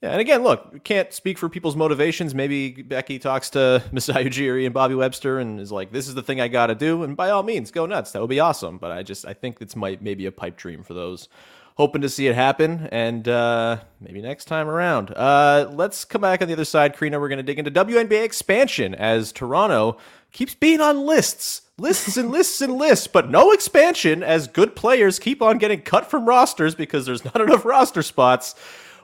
Yeah, 0.01 0.11
and 0.11 0.19
again, 0.19 0.43
look, 0.43 0.83
can't 0.83 1.11
speak 1.13 1.37
for 1.37 1.47
people's 1.47 1.75
motivations. 1.75 2.35
Maybe 2.35 2.71
Becky 2.83 3.17
talks 3.17 3.49
to 3.51 3.81
Masai 3.91 4.25
Ujiri 4.25 4.65
and 4.65 4.73
Bobby 4.73 4.93
Webster 4.95 5.39
and 5.39 5.59
is 5.59 5.71
like, 5.71 5.91
"This 5.91 6.07
is 6.07 6.15
the 6.15 6.21
thing 6.21 6.41
I 6.41 6.47
got 6.47 6.67
to 6.67 6.75
do," 6.75 7.03
and 7.03 7.15
by 7.15 7.29
all 7.29 7.43
means, 7.43 7.71
go 7.71 7.85
nuts. 7.85 8.11
That 8.11 8.19
would 8.21 8.29
be 8.29 8.39
awesome. 8.39 8.77
But 8.77 8.91
I 8.91 9.03
just, 9.03 9.25
I 9.25 9.33
think 9.33 9.57
it's 9.61 9.75
might 9.75 10.01
maybe 10.01 10.25
a 10.25 10.31
pipe 10.31 10.57
dream 10.57 10.83
for 10.83 10.93
those 10.93 11.29
hoping 11.77 12.01
to 12.01 12.09
see 12.09 12.27
it 12.27 12.35
happen, 12.35 12.87
and 12.91 13.27
uh, 13.27 13.77
maybe 13.99 14.21
next 14.21 14.45
time 14.45 14.67
around. 14.67 15.11
Uh, 15.11 15.69
let's 15.73 16.05
come 16.05 16.21
back 16.21 16.41
on 16.41 16.47
the 16.47 16.53
other 16.53 16.63
side, 16.65 16.95
Crina. 16.95 17.19
We're 17.19 17.27
going 17.29 17.37
to 17.37 17.43
dig 17.43 17.59
into 17.59 17.71
WNBA 17.71 18.23
expansion 18.23 18.95
as 18.95 19.31
Toronto 19.31 19.97
keeps 20.31 20.55
being 20.55 20.79
on 20.81 21.05
lists. 21.05 21.61
Lists 21.77 22.15
and 22.15 22.31
lists 22.31 22.61
and 22.61 22.73
lists, 22.75 23.05
but 23.05 23.29
no 23.29 23.51
expansion 23.51 24.23
as 24.23 24.47
good 24.47 24.77
players 24.77 25.19
keep 25.19 25.41
on 25.41 25.57
getting 25.57 25.81
cut 25.81 26.09
from 26.09 26.25
rosters 26.25 26.73
because 26.73 27.05
there's 27.05 27.25
not 27.25 27.41
enough 27.41 27.65
roster 27.65 28.01
spots. 28.01 28.55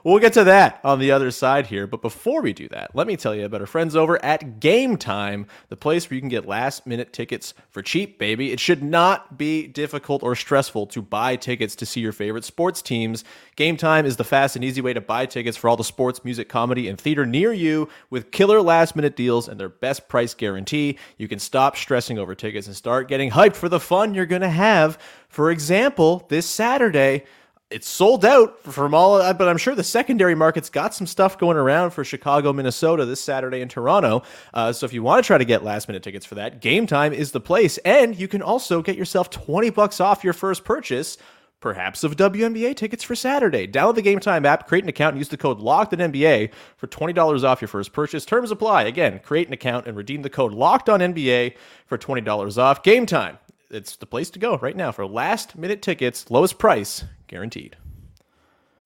We'll 0.04 0.18
get 0.18 0.32
to 0.32 0.44
that 0.44 0.80
on 0.82 0.98
the 0.98 1.12
other 1.12 1.30
side 1.30 1.68
here. 1.68 1.86
But 1.86 2.02
before 2.02 2.42
we 2.42 2.52
do 2.52 2.66
that, 2.68 2.94
let 2.94 3.06
me 3.06 3.16
tell 3.16 3.34
you 3.34 3.44
about 3.44 3.60
our 3.60 3.66
friends 3.66 3.94
over 3.94 4.22
at 4.24 4.58
Game 4.58 4.96
Time, 4.96 5.46
the 5.68 5.76
place 5.76 6.08
where 6.08 6.16
you 6.16 6.20
can 6.20 6.28
get 6.28 6.46
last 6.46 6.86
minute 6.86 7.12
tickets 7.12 7.54
for 7.70 7.82
cheap, 7.82 8.18
baby. 8.18 8.50
It 8.50 8.58
should 8.58 8.82
not 8.82 9.38
be 9.38 9.68
difficult 9.68 10.24
or 10.24 10.34
stressful 10.34 10.86
to 10.88 11.02
buy 11.02 11.36
tickets 11.36 11.76
to 11.76 11.86
see 11.86 12.00
your 12.00 12.12
favorite 12.12 12.44
sports 12.44 12.82
teams. 12.82 13.22
Game 13.54 13.76
Time 13.76 14.04
is 14.04 14.16
the 14.16 14.24
fast 14.24 14.56
and 14.56 14.64
easy 14.64 14.80
way 14.80 14.92
to 14.92 15.00
buy 15.00 15.24
tickets 15.26 15.56
for 15.56 15.68
all 15.68 15.76
the 15.76 15.84
sports, 15.84 16.24
music, 16.24 16.48
comedy, 16.48 16.88
and 16.88 17.00
theater 17.00 17.24
near 17.24 17.52
you 17.52 17.88
with 18.10 18.32
killer 18.32 18.60
last 18.60 18.96
minute 18.96 19.14
deals 19.14 19.48
and 19.48 19.60
their 19.60 19.68
best 19.68 20.08
price 20.08 20.34
guarantee. 20.34 20.98
You 21.16 21.28
can 21.28 21.38
stop 21.38 21.76
stressing 21.76 22.18
over 22.18 22.34
tickets 22.34 22.66
and 22.66 22.74
start 22.74 23.06
getting 23.06 23.30
hyped 23.30 23.56
for 23.56 23.68
the 23.68 23.78
fun 23.80 24.14
you're 24.14 24.26
going 24.26 24.42
to 24.42 24.48
have. 24.48 24.98
For 25.28 25.50
example, 25.50 26.26
this 26.28 26.46
Saturday, 26.46 27.24
it's 27.72 27.88
sold 27.88 28.24
out 28.24 28.62
from 28.62 28.94
all 28.94 29.18
but 29.34 29.48
i'm 29.48 29.56
sure 29.56 29.74
the 29.74 29.82
secondary 29.82 30.34
market's 30.34 30.68
got 30.70 30.94
some 30.94 31.06
stuff 31.06 31.38
going 31.38 31.56
around 31.56 31.90
for 31.90 32.04
chicago 32.04 32.52
minnesota 32.52 33.04
this 33.04 33.20
saturday 33.20 33.60
in 33.60 33.68
toronto 33.68 34.22
uh, 34.54 34.72
so 34.72 34.84
if 34.84 34.92
you 34.92 35.02
want 35.02 35.22
to 35.22 35.26
try 35.26 35.38
to 35.38 35.44
get 35.44 35.64
last 35.64 35.88
minute 35.88 36.02
tickets 36.02 36.26
for 36.26 36.34
that 36.34 36.60
game 36.60 36.86
time 36.86 37.12
is 37.12 37.32
the 37.32 37.40
place 37.40 37.78
and 37.78 38.18
you 38.18 38.28
can 38.28 38.42
also 38.42 38.82
get 38.82 38.96
yourself 38.96 39.30
20 39.30 39.70
bucks 39.70 40.00
off 40.00 40.22
your 40.22 40.32
first 40.32 40.64
purchase 40.64 41.16
perhaps 41.62 42.04
of 42.04 42.16
WNBA 42.16 42.76
tickets 42.76 43.02
for 43.02 43.14
Saturday. 43.14 43.66
Download 43.66 43.94
the 43.94 44.02
Game 44.02 44.18
Time 44.18 44.44
app, 44.44 44.66
create 44.66 44.84
an 44.84 44.90
account, 44.90 45.14
and 45.14 45.20
use 45.20 45.28
the 45.28 45.38
code 45.38 45.60
Locked 45.60 45.94
on 45.94 46.00
NBA 46.12 46.50
for 46.76 46.88
twenty 46.88 47.14
dollars 47.14 47.44
off 47.44 47.62
your 47.62 47.68
first 47.68 47.94
purchase. 47.94 48.26
Terms 48.26 48.50
apply. 48.50 48.82
Again, 48.82 49.20
create 49.20 49.46
an 49.46 49.54
account 49.54 49.86
and 49.86 49.96
redeem 49.96 50.20
the 50.20 50.28
code 50.28 50.52
Locked 50.52 50.90
on 50.90 51.00
NBA 51.00 51.54
for 51.86 51.96
twenty 51.96 52.20
dollars 52.20 52.58
off. 52.58 52.82
Game 52.82 53.06
Time. 53.06 53.38
It's 53.72 53.96
the 53.96 54.04
place 54.04 54.28
to 54.32 54.38
go 54.38 54.58
right 54.58 54.76
now 54.76 54.92
for 54.92 55.06
last 55.06 55.56
minute 55.56 55.80
tickets, 55.80 56.30
lowest 56.30 56.58
price 56.58 57.04
guaranteed. 57.26 57.78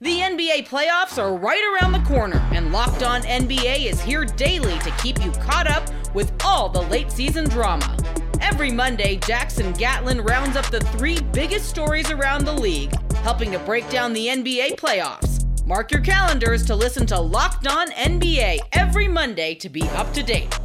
The 0.00 0.20
NBA 0.20 0.68
playoffs 0.68 1.20
are 1.20 1.36
right 1.36 1.74
around 1.74 1.90
the 1.90 2.08
corner, 2.08 2.36
and 2.52 2.70
Locked 2.70 3.02
On 3.02 3.22
NBA 3.22 3.90
is 3.90 4.00
here 4.00 4.24
daily 4.24 4.78
to 4.78 4.92
keep 5.02 5.24
you 5.24 5.32
caught 5.32 5.66
up 5.66 5.90
with 6.14 6.32
all 6.44 6.68
the 6.68 6.82
late 6.82 7.10
season 7.10 7.48
drama. 7.48 7.96
Every 8.40 8.70
Monday, 8.70 9.16
Jackson 9.16 9.72
Gatlin 9.72 10.20
rounds 10.20 10.54
up 10.54 10.70
the 10.70 10.78
three 10.78 11.20
biggest 11.32 11.68
stories 11.68 12.12
around 12.12 12.44
the 12.44 12.52
league, 12.52 12.94
helping 13.16 13.50
to 13.50 13.58
break 13.58 13.90
down 13.90 14.12
the 14.12 14.28
NBA 14.28 14.76
playoffs. 14.76 15.44
Mark 15.66 15.90
your 15.90 16.00
calendars 16.00 16.64
to 16.64 16.76
listen 16.76 17.06
to 17.06 17.18
Locked 17.18 17.66
On 17.66 17.90
NBA 17.90 18.60
every 18.70 19.08
Monday 19.08 19.56
to 19.56 19.68
be 19.68 19.82
up 19.96 20.12
to 20.12 20.22
date. 20.22 20.56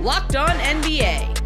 Locked 0.00 0.34
On 0.34 0.48
NBA, 0.48 1.45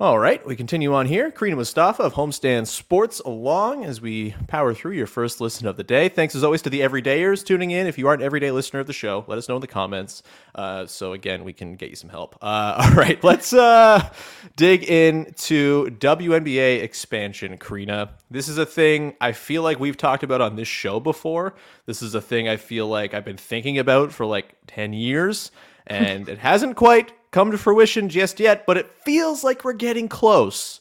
All 0.00 0.16
right, 0.16 0.46
we 0.46 0.54
continue 0.54 0.94
on 0.94 1.06
here. 1.06 1.32
Crina 1.32 1.56
Mustafa 1.56 2.04
of 2.04 2.14
Homestand 2.14 2.68
Sports 2.68 3.18
along 3.18 3.84
as 3.84 4.00
we 4.00 4.32
power 4.46 4.72
through 4.72 4.92
your 4.92 5.08
first 5.08 5.40
listen 5.40 5.66
of 5.66 5.76
the 5.76 5.82
day. 5.82 6.08
Thanks 6.08 6.36
as 6.36 6.44
always 6.44 6.62
to 6.62 6.70
the 6.70 6.82
everydayers 6.82 7.44
tuning 7.44 7.72
in. 7.72 7.88
If 7.88 7.98
you 7.98 8.06
aren't 8.06 8.22
an 8.22 8.26
everyday 8.26 8.52
listener 8.52 8.78
of 8.78 8.86
the 8.86 8.92
show, 8.92 9.24
let 9.26 9.38
us 9.38 9.48
know 9.48 9.56
in 9.56 9.60
the 9.60 9.66
comments. 9.66 10.22
Uh, 10.54 10.86
so 10.86 11.14
again, 11.14 11.42
we 11.42 11.52
can 11.52 11.74
get 11.74 11.90
you 11.90 11.96
some 11.96 12.10
help. 12.10 12.36
Uh, 12.40 12.80
all 12.84 12.92
right, 12.92 13.24
let's 13.24 13.52
uh, 13.52 14.08
dig 14.54 14.84
into 14.84 15.86
WNBA 15.86 16.80
expansion, 16.80 17.58
Crina. 17.58 18.10
This 18.30 18.46
is 18.46 18.56
a 18.56 18.66
thing 18.66 19.16
I 19.20 19.32
feel 19.32 19.64
like 19.64 19.80
we've 19.80 19.96
talked 19.96 20.22
about 20.22 20.40
on 20.40 20.54
this 20.54 20.68
show 20.68 21.00
before. 21.00 21.56
This 21.86 22.02
is 22.02 22.14
a 22.14 22.20
thing 22.20 22.48
I 22.48 22.56
feel 22.56 22.86
like 22.86 23.14
I've 23.14 23.24
been 23.24 23.36
thinking 23.36 23.80
about 23.80 24.12
for 24.12 24.26
like 24.26 24.54
10 24.68 24.92
years, 24.92 25.50
and 25.88 26.28
it 26.28 26.38
hasn't 26.38 26.76
quite 26.76 27.10
come 27.30 27.50
to 27.50 27.58
fruition 27.58 28.08
just 28.08 28.40
yet, 28.40 28.66
but 28.66 28.76
it 28.76 28.90
feels 29.04 29.44
like 29.44 29.64
we're 29.64 29.72
getting 29.72 30.08
close. 30.08 30.80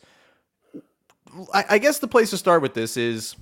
I, 1.54 1.66
I 1.72 1.78
guess 1.78 2.00
the 2.00 2.08
place 2.08 2.30
to 2.32 2.38
start 2.38 2.62
with 2.62 2.74
this 2.74 2.98
is 2.98 3.36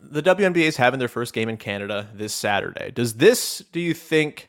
the 0.00 0.22
WNBA 0.22 0.62
is 0.62 0.76
having 0.76 0.98
their 0.98 1.08
first 1.08 1.34
game 1.34 1.48
in 1.48 1.56
Canada 1.56 2.08
this 2.14 2.32
Saturday. 2.32 2.90
Does 2.90 3.14
this, 3.14 3.58
do 3.72 3.80
you 3.80 3.94
think, 3.94 4.48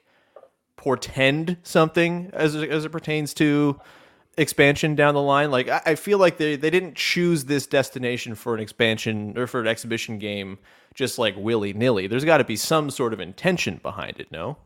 portend 0.75 1.57
something 1.63 2.29
as 2.33 2.55
as 2.55 2.83
it 2.85 2.91
pertains 2.91 3.33
to 3.35 3.79
expansion 4.37 4.95
down 4.95 5.13
the 5.13 5.21
line? 5.21 5.51
Like, 5.51 5.69
I, 5.69 5.81
I 5.87 5.95
feel 5.95 6.17
like 6.17 6.37
they, 6.37 6.55
they 6.55 6.69
didn't 6.69 6.95
choose 6.95 7.45
this 7.45 7.67
destination 7.67 8.35
for 8.35 8.53
an 8.53 8.59
expansion 8.59 9.37
or 9.37 9.47
for 9.47 9.61
an 9.61 9.67
exhibition 9.67 10.19
game 10.19 10.57
just 10.93 11.17
like 11.17 11.35
willy 11.37 11.73
nilly. 11.73 12.07
There's 12.07 12.25
got 12.25 12.37
to 12.37 12.43
be 12.43 12.55
some 12.55 12.89
sort 12.89 13.13
of 13.13 13.19
intention 13.19 13.79
behind 13.81 14.19
it, 14.19 14.31
no? 14.31 14.57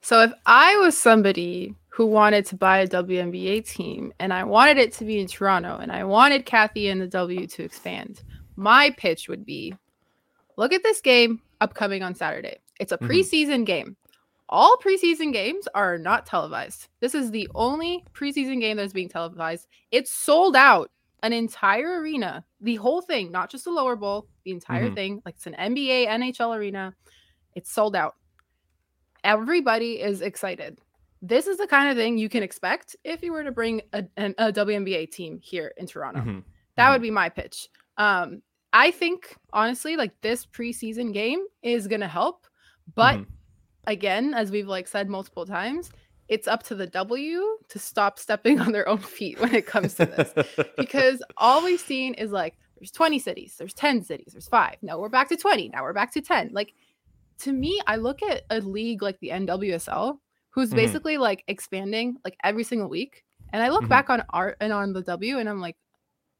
So 0.00 0.22
if 0.22 0.32
I 0.44 0.76
was 0.76 0.96
somebody 0.96 1.74
who 1.96 2.04
wanted 2.04 2.44
to 2.44 2.54
buy 2.54 2.80
a 2.80 2.86
WNBA 2.86 3.66
team 3.66 4.12
and 4.20 4.30
I 4.30 4.44
wanted 4.44 4.76
it 4.76 4.92
to 4.94 5.04
be 5.06 5.18
in 5.18 5.26
Toronto 5.26 5.78
and 5.78 5.90
I 5.90 6.04
wanted 6.04 6.44
Cathy 6.44 6.88
and 6.88 7.00
the 7.00 7.06
W 7.06 7.46
to 7.46 7.62
expand, 7.62 8.22
my 8.54 8.94
pitch 8.98 9.30
would 9.30 9.46
be 9.46 9.74
look 10.58 10.74
at 10.74 10.82
this 10.82 11.00
game 11.00 11.40
upcoming 11.62 12.02
on 12.02 12.14
Saturday. 12.14 12.58
It's 12.78 12.92
a 12.92 12.98
preseason 12.98 13.48
mm-hmm. 13.48 13.64
game. 13.64 13.96
All 14.50 14.76
preseason 14.76 15.32
games 15.32 15.66
are 15.74 15.96
not 15.96 16.26
televised. 16.26 16.88
This 17.00 17.14
is 17.14 17.30
the 17.30 17.48
only 17.54 18.04
preseason 18.12 18.60
game 18.60 18.76
that's 18.76 18.92
being 18.92 19.08
televised. 19.08 19.66
It's 19.90 20.12
sold 20.12 20.54
out 20.54 20.90
an 21.22 21.32
entire 21.32 22.02
arena, 22.02 22.44
the 22.60 22.76
whole 22.76 23.00
thing, 23.00 23.32
not 23.32 23.48
just 23.48 23.64
the 23.64 23.70
lower 23.70 23.96
bowl, 23.96 24.28
the 24.44 24.50
entire 24.50 24.88
mm-hmm. 24.88 24.94
thing. 24.94 25.22
Like 25.24 25.36
it's 25.36 25.46
an 25.46 25.56
NBA, 25.58 26.08
NHL 26.08 26.58
arena. 26.58 26.94
It's 27.54 27.72
sold 27.72 27.96
out. 27.96 28.16
Everybody 29.24 29.92
is 29.92 30.20
excited 30.20 30.78
this 31.22 31.46
is 31.46 31.58
the 31.58 31.66
kind 31.66 31.90
of 31.90 31.96
thing 31.96 32.18
you 32.18 32.28
can 32.28 32.42
expect 32.42 32.96
if 33.04 33.22
you 33.22 33.32
were 33.32 33.44
to 33.44 33.52
bring 33.52 33.82
a, 33.92 34.04
a, 34.16 34.34
a 34.38 34.52
WNBA 34.52 35.10
team 35.10 35.40
here 35.42 35.72
in 35.76 35.86
Toronto. 35.86 36.20
Mm-hmm. 36.20 36.38
That 36.76 36.84
mm-hmm. 36.84 36.92
would 36.92 37.02
be 37.02 37.10
my 37.10 37.28
pitch. 37.28 37.68
Um, 37.96 38.42
I 38.72 38.90
think 38.90 39.34
honestly, 39.52 39.96
like 39.96 40.12
this 40.20 40.44
preseason 40.44 41.12
game 41.12 41.44
is 41.62 41.86
gonna 41.86 42.08
help, 42.08 42.46
but 42.94 43.16
mm-hmm. 43.16 43.30
again, 43.86 44.34
as 44.34 44.50
we've 44.50 44.68
like 44.68 44.86
said 44.86 45.08
multiple 45.08 45.46
times, 45.46 45.90
it's 46.28 46.48
up 46.48 46.62
to 46.64 46.74
the 46.74 46.86
W 46.86 47.58
to 47.68 47.78
stop 47.78 48.18
stepping 48.18 48.60
on 48.60 48.72
their 48.72 48.88
own 48.88 48.98
feet 48.98 49.40
when 49.40 49.54
it 49.54 49.66
comes 49.66 49.94
to 49.94 50.06
this, 50.06 50.34
because 50.76 51.22
all 51.36 51.64
we've 51.64 51.80
seen 51.80 52.14
is 52.14 52.32
like 52.32 52.54
there's 52.78 52.90
20 52.90 53.18
cities, 53.18 53.54
there's 53.58 53.72
10 53.72 54.04
cities, 54.04 54.32
there's 54.32 54.48
five. 54.48 54.76
Now 54.82 54.98
we're 54.98 55.08
back 55.08 55.28
to 55.30 55.36
20. 55.36 55.70
Now 55.70 55.82
we're 55.82 55.94
back 55.94 56.12
to 56.12 56.20
10. 56.20 56.50
Like 56.52 56.74
to 57.38 57.52
me, 57.52 57.80
I 57.86 57.96
look 57.96 58.22
at 58.22 58.42
a 58.50 58.60
league 58.60 59.02
like 59.02 59.18
the 59.20 59.30
NWSL 59.30 60.18
who's 60.56 60.70
mm-hmm. 60.70 60.76
basically 60.76 61.18
like 61.18 61.44
expanding 61.46 62.16
like 62.24 62.36
every 62.42 62.64
single 62.64 62.88
week. 62.88 63.22
And 63.52 63.62
I 63.62 63.68
look 63.68 63.82
mm-hmm. 63.82 63.90
back 63.90 64.10
on 64.10 64.24
art 64.30 64.56
and 64.60 64.72
on 64.72 64.92
the 64.92 65.02
W 65.02 65.38
and 65.38 65.48
I'm 65.48 65.60
like, 65.60 65.76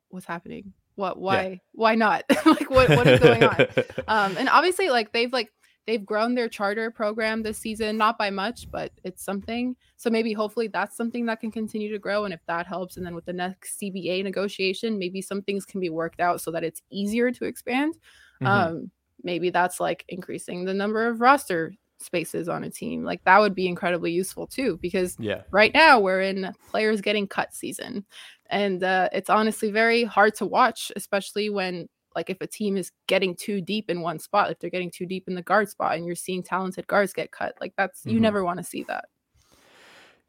what's 0.08 0.26
happening? 0.26 0.73
What 0.96 1.20
why 1.20 1.46
yeah. 1.46 1.56
why 1.73 1.94
not? 1.94 2.25
like 2.46 2.70
what 2.70 2.88
what 2.88 3.06
is 3.06 3.20
going 3.20 3.44
on? 3.44 3.66
um 4.08 4.37
and 4.38 4.49
obviously 4.49 4.88
like 4.88 5.12
they've 5.12 5.32
like 5.32 5.52
they've 5.87 6.04
grown 6.04 6.35
their 6.35 6.49
charter 6.49 6.90
program 6.90 7.42
this 7.42 7.58
season, 7.58 7.96
not 7.96 8.18
by 8.18 8.30
much, 8.30 8.68
but 8.70 8.90
it's 9.04 9.23
something. 9.23 9.76
So 9.96 10.11
maybe 10.11 10.32
hopefully 10.32 10.68
that's 10.68 10.96
something 10.96 11.26
that 11.26 11.40
can 11.40 11.52
continue 11.52 11.92
to 11.92 11.99
grow. 11.99 12.25
And 12.25 12.35
if 12.35 12.40
that 12.46 12.66
helps, 12.66 12.96
and 12.96 13.06
then 13.06 13.14
with 13.14 13.26
the 13.26 13.32
next 13.32 13.78
CBA 13.80 14.25
negotiation, 14.25 14.99
maybe 14.99 15.23
some 15.23 15.42
things 15.42 15.64
can 15.64 15.78
be 15.78 15.90
worked 15.90 16.18
out 16.18 16.40
so 16.40 16.50
that 16.50 16.64
it's 16.64 16.82
easier 16.90 17.30
to 17.30 17.44
expand. 17.44 17.94
Mm-hmm. 18.42 18.46
Um, 18.46 18.90
maybe 19.23 19.50
that's 19.50 19.78
like 19.78 20.04
increasing 20.08 20.64
the 20.64 20.75
number 20.75 21.06
of 21.06 21.20
roster 21.20 21.73
spaces 21.99 22.49
on 22.49 22.65
a 22.65 22.71
team. 22.71 23.05
Like 23.05 23.23
that 23.25 23.41
would 23.41 23.55
be 23.55 23.69
incredibly 23.69 24.12
useful 24.12 24.47
too, 24.47 24.79
because 24.81 25.17
yeah. 25.19 25.43
right 25.50 25.73
now 25.75 26.00
we're 26.00 26.23
in 26.23 26.53
players 26.69 27.00
getting 27.00 27.26
cut 27.26 27.55
season. 27.55 28.05
And 28.49 28.83
uh, 28.85 29.09
it's 29.12 29.31
honestly 29.31 29.71
very 29.71 30.05
hard 30.05 30.35
to 30.37 30.47
watch, 30.47 30.93
especially 30.97 31.50
when 31.50 31.88
like 32.15 32.31
if 32.31 32.41
a 32.41 32.47
team 32.47 32.76
is 32.76 32.93
getting 33.07 33.35
too 33.35 33.61
deep 33.61 33.91
in 33.91 34.00
one 34.00 34.19
spot, 34.19 34.50
if 34.50 34.59
they're 34.59 34.71
getting 34.71 34.91
too 34.91 35.07
deep 35.07 35.29
in 35.29 35.35
the 35.35 35.43
guard 35.43 35.69
spot 35.69 35.97
and 35.97 36.07
you're 36.07 36.15
seeing 36.15 36.43
talented 36.43 36.87
guards 36.87 37.12
get 37.12 37.31
cut, 37.31 37.55
like 37.61 37.75
that's 37.76 38.00
mm-hmm. 38.00 38.11
you 38.11 38.21
never 38.21 38.45
want 38.45 38.59
to 38.59 38.65
see 38.65 38.85
that. 38.85 39.07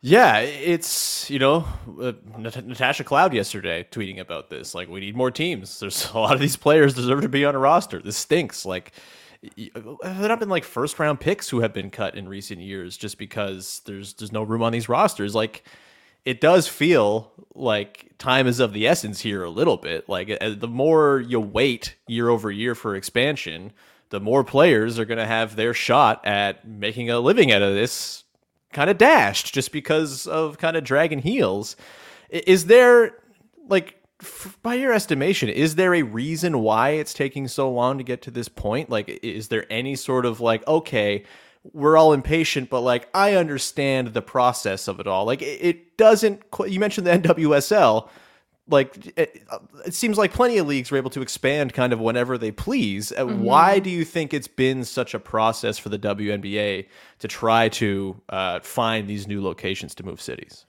Yeah, 0.01 0.39
it's 0.39 1.27
you 1.29 1.39
know 1.39 1.65
uh, 1.99 2.11
Natasha 2.37 3.03
Cloud 3.03 3.33
yesterday 3.33 3.87
tweeting 3.89 4.19
about 4.19 4.49
this. 4.49 4.75
Like, 4.75 4.89
we 4.89 4.99
need 4.99 5.15
more 5.15 5.31
teams. 5.31 5.79
There's 5.79 6.11
a 6.13 6.19
lot 6.19 6.33
of 6.33 6.39
these 6.39 6.55
players 6.55 6.93
deserve 6.93 7.21
to 7.21 7.29
be 7.29 7.45
on 7.45 7.55
a 7.55 7.59
roster. 7.59 7.99
This 8.01 8.17
stinks. 8.17 8.65
Like, 8.65 8.91
have 10.03 10.19
there 10.19 10.29
not 10.29 10.39
been 10.39 10.49
like 10.49 10.63
first 10.63 10.97
round 10.99 11.19
picks 11.19 11.49
who 11.49 11.59
have 11.61 11.73
been 11.73 11.89
cut 11.89 12.15
in 12.15 12.27
recent 12.27 12.61
years 12.61 12.97
just 12.97 13.17
because 13.17 13.81
there's 13.85 14.13
there's 14.13 14.31
no 14.31 14.43
room 14.43 14.63
on 14.63 14.71
these 14.71 14.89
rosters? 14.89 15.35
Like 15.35 15.63
it 16.25 16.41
does 16.41 16.67
feel 16.67 17.31
like 17.55 18.11
time 18.17 18.47
is 18.47 18.59
of 18.59 18.73
the 18.73 18.87
essence 18.87 19.21
here 19.21 19.43
a 19.43 19.49
little 19.49 19.77
bit. 19.77 20.09
Like 20.09 20.29
uh, 20.29 20.55
the 20.57 20.67
more 20.67 21.23
you 21.25 21.39
wait 21.39 21.95
year 22.07 22.29
over 22.29 22.51
year 22.51 22.75
for 22.75 22.95
expansion, 22.95 23.71
the 24.09 24.19
more 24.19 24.43
players 24.43 24.99
are 24.99 25.05
going 25.05 25.19
to 25.19 25.25
have 25.25 25.55
their 25.55 25.73
shot 25.73 26.25
at 26.25 26.67
making 26.67 27.09
a 27.09 27.19
living 27.19 27.51
out 27.51 27.61
of 27.61 27.73
this 27.73 28.23
kind 28.73 28.89
of 28.89 28.97
dashed 28.97 29.53
just 29.53 29.71
because 29.71 30.27
of 30.27 30.57
kind 30.57 30.75
of 30.75 30.83
dragging 30.83 31.19
heels. 31.19 31.75
Is 32.29 32.65
there 32.65 33.15
like 33.69 33.96
by 34.63 34.75
your 34.75 34.93
estimation, 34.93 35.49
is 35.49 35.75
there 35.75 35.93
a 35.93 36.01
reason 36.01 36.59
why 36.59 36.91
it's 36.91 37.13
taking 37.13 37.47
so 37.47 37.71
long 37.71 37.97
to 37.97 38.03
get 38.03 38.21
to 38.23 38.31
this 38.31 38.47
point? 38.47 38.89
Like, 38.89 39.09
is 39.21 39.49
there 39.49 39.71
any 39.71 39.95
sort 39.95 40.25
of 40.25 40.41
like, 40.41 40.65
okay, 40.67 41.23
we're 41.73 41.97
all 41.97 42.13
impatient, 42.13 42.69
but 42.69 42.81
like, 42.81 43.09
I 43.13 43.35
understand 43.35 44.09
the 44.09 44.21
process 44.21 44.87
of 44.87 44.99
it 44.99 45.07
all. 45.07 45.25
Like, 45.25 45.41
it, 45.41 45.59
it 45.61 45.97
doesn't, 45.97 46.41
you 46.67 46.79
mentioned 46.79 47.05
the 47.05 47.11
NWSL. 47.19 48.09
Like, 48.69 49.13
it, 49.17 49.43
it, 49.85 49.93
seems 49.93 50.17
like 50.17 50.33
plenty 50.33 50.57
of 50.57 50.67
leagues 50.67 50.91
are 50.91 50.97
able 50.97 51.09
to 51.11 51.21
expand 51.21 51.73
kind 51.73 51.93
of 51.93 51.99
whenever 51.99 52.37
they 52.37 52.51
please. 52.51 53.11
Uh, 53.11 53.25
mm-hmm. 53.25 53.41
Why 53.41 53.79
do 53.79 53.89
you 53.89 54.03
think 54.03 54.33
it's 54.33 54.47
been 54.47 54.83
such 54.83 55.13
a 55.13 55.19
process 55.19 55.77
for 55.77 55.89
the 55.89 55.99
WNBA 55.99 56.87
to 57.19 57.27
try 57.27 57.69
to 57.69 58.21
uh, 58.29 58.59
find 58.61 59.07
these 59.07 59.27
new 59.27 59.41
locations 59.41 59.95
to 59.95 60.05
move 60.05 60.19
cities? 60.21 60.66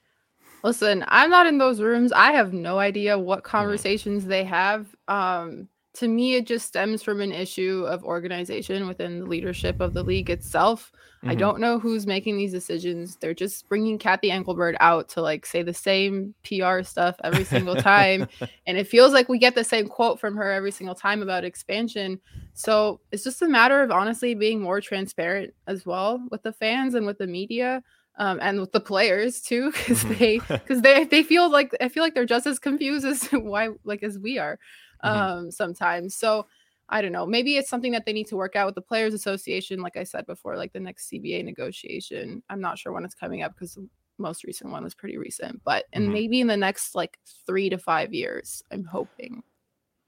Listen, 0.62 1.04
I'm 1.08 1.30
not 1.30 1.46
in 1.46 1.58
those 1.58 1.80
rooms. 1.80 2.12
I 2.12 2.32
have 2.32 2.52
no 2.52 2.78
idea 2.78 3.18
what 3.18 3.40
mm-hmm. 3.40 3.50
conversations 3.50 4.26
they 4.26 4.44
have. 4.44 4.86
Um, 5.06 5.68
to 5.94 6.08
me, 6.08 6.34
it 6.34 6.46
just 6.46 6.66
stems 6.66 7.02
from 7.02 7.20
an 7.20 7.32
issue 7.32 7.84
of 7.88 8.04
organization 8.04 8.86
within 8.86 9.20
the 9.20 9.26
leadership 9.26 9.80
of 9.80 9.94
the 9.94 10.02
league 10.02 10.30
itself. 10.30 10.92
Mm-hmm. 11.18 11.30
I 11.30 11.34
don't 11.34 11.58
know 11.58 11.80
who's 11.80 12.06
making 12.06 12.36
these 12.36 12.52
decisions. 12.52 13.16
They're 13.16 13.34
just 13.34 13.68
bringing 13.68 13.98
Cathy 13.98 14.30
Engelbert 14.30 14.76
out 14.78 15.08
to 15.10 15.22
like 15.22 15.44
say 15.44 15.62
the 15.62 15.74
same 15.74 16.34
PR 16.44 16.82
stuff 16.82 17.16
every 17.24 17.44
single 17.44 17.74
time. 17.74 18.28
and 18.66 18.78
it 18.78 18.86
feels 18.86 19.12
like 19.12 19.28
we 19.28 19.38
get 19.38 19.56
the 19.56 19.64
same 19.64 19.88
quote 19.88 20.20
from 20.20 20.36
her 20.36 20.52
every 20.52 20.70
single 20.70 20.94
time 20.94 21.20
about 21.20 21.44
expansion. 21.44 22.20
So 22.54 23.00
it's 23.10 23.24
just 23.24 23.42
a 23.42 23.48
matter 23.48 23.82
of 23.82 23.90
honestly 23.90 24.34
being 24.36 24.60
more 24.60 24.80
transparent 24.80 25.52
as 25.66 25.84
well 25.84 26.24
with 26.30 26.44
the 26.44 26.52
fans 26.52 26.94
and 26.94 27.06
with 27.06 27.18
the 27.18 27.26
media 27.26 27.82
um, 28.18 28.38
and 28.42 28.60
with 28.60 28.72
the 28.72 28.80
players 28.80 29.40
too, 29.40 29.70
because 29.76 30.04
mm-hmm. 30.04 30.18
they 30.18 30.38
because 30.48 30.82
they 30.82 31.04
they 31.04 31.22
feel 31.22 31.50
like 31.50 31.74
I 31.80 31.88
feel 31.88 32.02
like 32.02 32.14
they're 32.14 32.26
just 32.26 32.46
as 32.46 32.58
confused 32.58 33.06
as 33.06 33.24
why 33.32 33.70
like 33.84 34.02
as 34.02 34.18
we 34.18 34.38
are 34.38 34.58
mm-hmm. 35.04 35.16
um, 35.16 35.50
sometimes. 35.50 36.14
So 36.14 36.46
I 36.90 37.02
don't 37.02 37.12
know. 37.12 37.26
Maybe 37.26 37.56
it's 37.56 37.68
something 37.68 37.92
that 37.92 38.06
they 38.06 38.12
need 38.12 38.28
to 38.28 38.36
work 38.36 38.56
out 38.56 38.66
with 38.66 38.74
the 38.74 38.82
Players 38.82 39.12
Association, 39.14 39.80
like 39.80 39.96
I 39.96 40.04
said 40.04 40.26
before, 40.26 40.56
like 40.56 40.72
the 40.72 40.80
next 40.80 41.10
CBA 41.10 41.44
negotiation. 41.44 42.42
I'm 42.48 42.60
not 42.60 42.78
sure 42.78 42.92
when 42.92 43.04
it's 43.04 43.14
coming 43.14 43.42
up 43.42 43.54
because 43.54 43.74
the 43.74 43.86
most 44.16 44.42
recent 44.42 44.72
one 44.72 44.84
was 44.84 44.94
pretty 44.94 45.18
recent, 45.18 45.62
but 45.64 45.84
and 45.92 46.04
mm-hmm. 46.04 46.12
maybe 46.12 46.40
in 46.40 46.46
the 46.46 46.56
next 46.56 46.94
like 46.94 47.18
three 47.46 47.70
to 47.70 47.78
five 47.78 48.12
years, 48.12 48.62
I'm 48.70 48.84
hoping. 48.84 49.42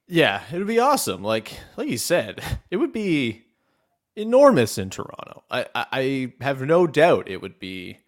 Yeah, 0.09 0.43
it 0.53 0.59
would 0.59 0.67
be 0.67 0.81
awesome. 0.81 1.23
Like 1.23 1.53
like 1.77 1.89
you 1.89 1.99
said, 1.99 2.43
it 2.71 2.79
would 2.79 2.93
be 2.93 3.45
enormous 4.17 4.79
in 4.79 4.91
Toronto. 4.91 5.45
I, 5.51 5.67
I 5.75 6.33
have 6.41 6.63
no 6.63 6.87
doubt 6.87 7.29
it 7.29 7.41
would 7.41 7.59
be 7.59 7.99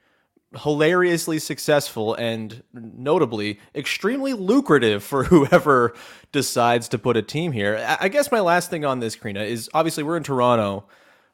hilariously 0.60 1.38
successful 1.38 2.14
and 2.14 2.62
notably 2.72 3.58
extremely 3.74 4.34
lucrative 4.34 5.02
for 5.02 5.24
whoever 5.24 5.94
decides 6.30 6.88
to 6.88 6.98
put 6.98 7.16
a 7.16 7.22
team 7.22 7.52
here. 7.52 7.84
I 8.00 8.08
guess 8.08 8.30
my 8.30 8.40
last 8.40 8.70
thing 8.70 8.84
on 8.84 9.00
this, 9.00 9.16
Crina, 9.16 9.44
is 9.44 9.70
obviously 9.74 10.02
we're 10.02 10.16
in 10.16 10.22
Toronto. 10.22 10.84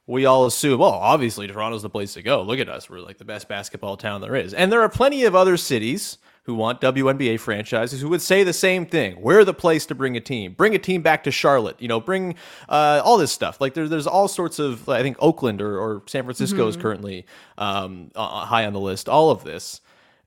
We 0.07 0.25
all 0.25 0.47
assume, 0.47 0.81
well, 0.81 0.93
obviously 0.93 1.47
Toronto's 1.47 1.83
the 1.83 1.91
place 1.91 2.15
to 2.15 2.23
go. 2.23 2.43
Look 2.43 2.61
at 2.61 2.69
us. 2.69 2.89
We're 2.89 3.01
like 3.01 3.19
the 3.19 3.25
best 3.25 3.49
basketball 3.49 3.97
town 3.97 4.21
there 4.21 4.37
is. 4.37 4.55
And 4.55 4.73
there 4.73 4.81
are 4.81 4.89
plenty 4.89 5.25
of 5.25 5.35
other 5.35 5.57
cities 5.57 6.19
who 6.49 6.55
want 6.55 6.81
WNBA 6.81 7.39
franchises 7.39 8.01
who 8.01 8.09
would 8.09 8.23
say 8.23 8.43
the 8.43 8.55
same 8.55 8.87
thing. 8.87 9.21
We're 9.21 9.45
the 9.45 9.53
place 9.53 9.85
to 9.85 9.95
bring 9.95 10.17
a 10.17 10.21
team. 10.21 10.55
Bring 10.55 10.75
a 10.75 10.79
team 10.79 11.03
back 11.03 11.25
to 11.25 11.31
Charlotte. 11.31 11.77
You 11.79 11.89
know, 11.89 12.01
bring 12.01 12.37
uh, 12.71 13.03
all 13.05 13.19
this 13.19 13.31
stuff. 13.31 13.61
Like 13.61 13.75
there, 13.75 13.87
there's 13.87 14.07
all 14.07 14.29
sorts 14.29 14.59
of. 14.59 14.89
I 14.89 15.03
think 15.03 15.19
Oakland 15.21 15.61
or, 15.61 15.79
or 15.79 16.03
San 16.07 16.25
Francisco 16.25 16.67
is 16.67 16.79
currently 16.79 17.27
um, 17.59 18.11
uh, 18.17 18.47
high 18.47 18.65
on 18.65 18.73
the 18.73 18.81
list. 18.81 19.11
All 19.11 19.31
of 19.31 19.45
this. 19.45 19.83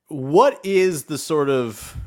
What 0.09 0.59
is 0.63 1.05
the 1.05 1.17
sort 1.17 1.49
of 1.49 1.97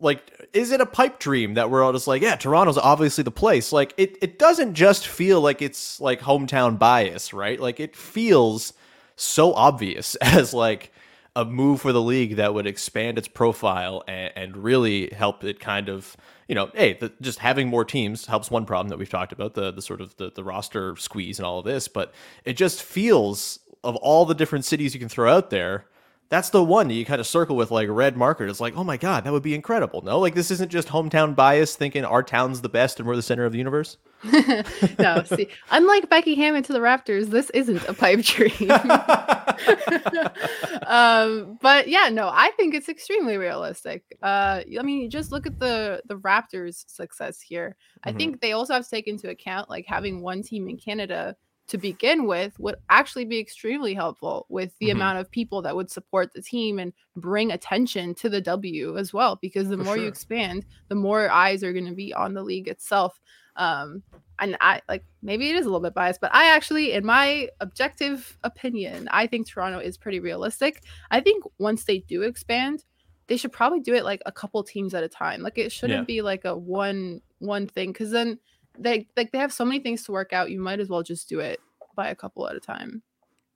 like 0.00 0.48
is 0.52 0.72
it 0.72 0.80
a 0.80 0.86
pipe 0.86 1.20
dream 1.20 1.54
that 1.54 1.70
we're 1.70 1.84
all 1.84 1.92
just 1.92 2.06
like 2.06 2.20
yeah 2.20 2.36
toronto's 2.36 2.76
obviously 2.76 3.24
the 3.24 3.30
place 3.30 3.72
like 3.72 3.94
it, 3.96 4.18
it 4.20 4.38
doesn't 4.38 4.74
just 4.74 5.06
feel 5.06 5.40
like 5.40 5.62
it's 5.62 5.98
like 6.02 6.20
hometown 6.20 6.78
bias 6.78 7.32
right 7.32 7.58
like 7.60 7.80
it 7.80 7.96
feels 7.96 8.74
so 9.16 9.54
obvious 9.54 10.14
as 10.20 10.52
like 10.52 10.92
a 11.36 11.44
move 11.44 11.82
for 11.82 11.92
the 11.92 12.02
league 12.02 12.36
that 12.36 12.54
would 12.54 12.66
expand 12.66 13.18
its 13.18 13.28
profile 13.28 14.02
and, 14.08 14.32
and 14.34 14.56
really 14.56 15.10
help 15.10 15.44
it 15.44 15.60
kind 15.60 15.88
of 15.88 16.16
you 16.48 16.54
know 16.54 16.70
hey 16.74 16.94
the, 16.94 17.12
just 17.20 17.38
having 17.38 17.68
more 17.68 17.84
teams 17.84 18.26
helps 18.26 18.50
one 18.50 18.64
problem 18.64 18.88
that 18.88 18.98
we've 18.98 19.10
talked 19.10 19.32
about 19.32 19.54
the 19.54 19.70
the 19.70 19.82
sort 19.82 20.00
of 20.00 20.16
the, 20.16 20.32
the 20.32 20.42
roster 20.42 20.96
squeeze 20.96 21.38
and 21.38 21.46
all 21.46 21.58
of 21.58 21.64
this 21.66 21.86
but 21.86 22.12
it 22.44 22.54
just 22.54 22.82
feels 22.82 23.60
of 23.84 23.94
all 23.96 24.24
the 24.24 24.34
different 24.34 24.64
cities 24.64 24.94
you 24.94 24.98
can 24.98 25.10
throw 25.10 25.32
out 25.32 25.50
there 25.50 25.84
that's 26.28 26.50
the 26.50 26.64
one 26.64 26.88
that 26.88 26.94
you 26.94 27.04
kind 27.04 27.20
of 27.20 27.26
circle 27.26 27.54
with 27.54 27.70
like 27.70 27.88
red 27.88 28.16
marker. 28.16 28.46
It's 28.46 28.60
like, 28.60 28.76
oh 28.76 28.82
my 28.82 28.96
god, 28.96 29.24
that 29.24 29.32
would 29.32 29.42
be 29.42 29.54
incredible. 29.54 30.02
No, 30.02 30.18
like 30.18 30.34
this 30.34 30.50
isn't 30.50 30.70
just 30.70 30.88
hometown 30.88 31.36
bias 31.36 31.76
thinking 31.76 32.04
our 32.04 32.22
town's 32.22 32.62
the 32.62 32.68
best 32.68 32.98
and 32.98 33.06
we're 33.06 33.16
the 33.16 33.22
center 33.22 33.44
of 33.44 33.52
the 33.52 33.58
universe. 33.58 33.96
no, 34.98 35.22
see, 35.24 35.48
unlike 35.70 36.10
Becky 36.10 36.34
Hammon 36.34 36.64
to 36.64 36.72
the 36.72 36.80
Raptors, 36.80 37.26
this 37.26 37.50
isn't 37.50 37.84
a 37.84 37.94
pipe 37.94 38.22
dream. 38.22 38.52
um, 40.86 41.58
but 41.60 41.88
yeah, 41.88 42.08
no, 42.10 42.28
I 42.32 42.50
think 42.56 42.74
it's 42.74 42.88
extremely 42.88 43.36
realistic. 43.36 44.04
Uh, 44.22 44.62
I 44.78 44.82
mean, 44.82 45.10
just 45.10 45.32
look 45.32 45.46
at 45.46 45.58
the 45.58 46.02
the 46.06 46.18
Raptors' 46.18 46.84
success 46.88 47.40
here. 47.40 47.76
I 48.04 48.12
Mhm. 48.12 48.18
think 48.18 48.40
they 48.40 48.52
also 48.52 48.74
have 48.74 48.84
to 48.84 48.90
take 48.90 49.06
into 49.08 49.30
account 49.30 49.68
like 49.70 49.86
having 49.86 50.22
one 50.22 50.42
team 50.42 50.68
in 50.68 50.76
Canada 50.78 51.36
to 51.68 51.78
begin 51.78 52.26
with 52.26 52.54
would 52.60 52.76
actually 52.90 53.24
be 53.24 53.40
extremely 53.40 53.92
helpful 53.92 54.46
with 54.48 54.72
the 54.78 54.90
Mhm. 54.90 54.90
amount 54.90 55.18
of 55.18 55.30
people 55.32 55.62
that 55.62 55.74
would 55.74 55.90
support 55.90 56.32
the 56.32 56.42
team 56.42 56.78
and 56.78 56.92
bring 57.16 57.50
attention 57.50 58.14
to 58.14 58.28
the 58.28 58.40
W 58.40 58.96
as 58.96 59.12
well. 59.12 59.36
Because 59.42 59.68
the 59.68 59.76
For 59.76 59.82
more 59.84 59.96
you 59.98 60.06
expand, 60.06 60.64
the 60.88 60.94
more 60.94 61.28
eyes 61.28 61.64
are 61.64 61.72
going 61.72 61.86
to 61.86 61.94
be 61.94 62.14
on 62.14 62.34
the 62.34 62.44
league 62.44 62.68
itself. 62.68 63.20
Um, 63.56 64.04
and 64.38 64.56
I 64.60 64.80
like 64.88 65.04
maybe 65.22 65.48
it 65.50 65.56
is 65.56 65.66
a 65.66 65.68
little 65.68 65.80
bit 65.80 65.94
biased, 65.94 66.20
but 66.20 66.34
I 66.34 66.54
actually, 66.54 66.92
in 66.92 67.04
my 67.04 67.48
objective 67.60 68.38
opinion, 68.44 69.08
I 69.10 69.26
think 69.26 69.46
Toronto 69.48 69.78
is 69.78 69.96
pretty 69.96 70.20
realistic. 70.20 70.82
I 71.10 71.20
think 71.20 71.44
once 71.58 71.84
they 71.84 71.98
do 72.00 72.22
expand, 72.22 72.84
they 73.28 73.36
should 73.36 73.52
probably 73.52 73.80
do 73.80 73.94
it 73.94 74.04
like 74.04 74.22
a 74.26 74.32
couple 74.32 74.62
teams 74.62 74.94
at 74.94 75.02
a 75.04 75.08
time. 75.08 75.42
Like 75.42 75.58
it 75.58 75.72
shouldn't 75.72 76.00
Yeah. 76.00 76.04
be 76.04 76.22
like 76.22 76.44
a 76.44 76.56
one 76.56 77.20
one 77.38 77.66
thing 77.66 77.92
because 77.92 78.10
then 78.10 78.38
they 78.78 79.08
like 79.16 79.32
they 79.32 79.38
have 79.38 79.52
so 79.52 79.64
many 79.64 79.80
things 79.80 80.04
to 80.04 80.12
work 80.12 80.32
out. 80.32 80.50
You 80.50 80.60
might 80.60 80.80
as 80.80 80.88
well 80.88 81.02
just 81.02 81.28
do 81.28 81.40
it 81.40 81.58
by 81.94 82.08
a 82.08 82.14
couple 82.14 82.46
at 82.48 82.56
a 82.56 82.60
time. 82.60 83.02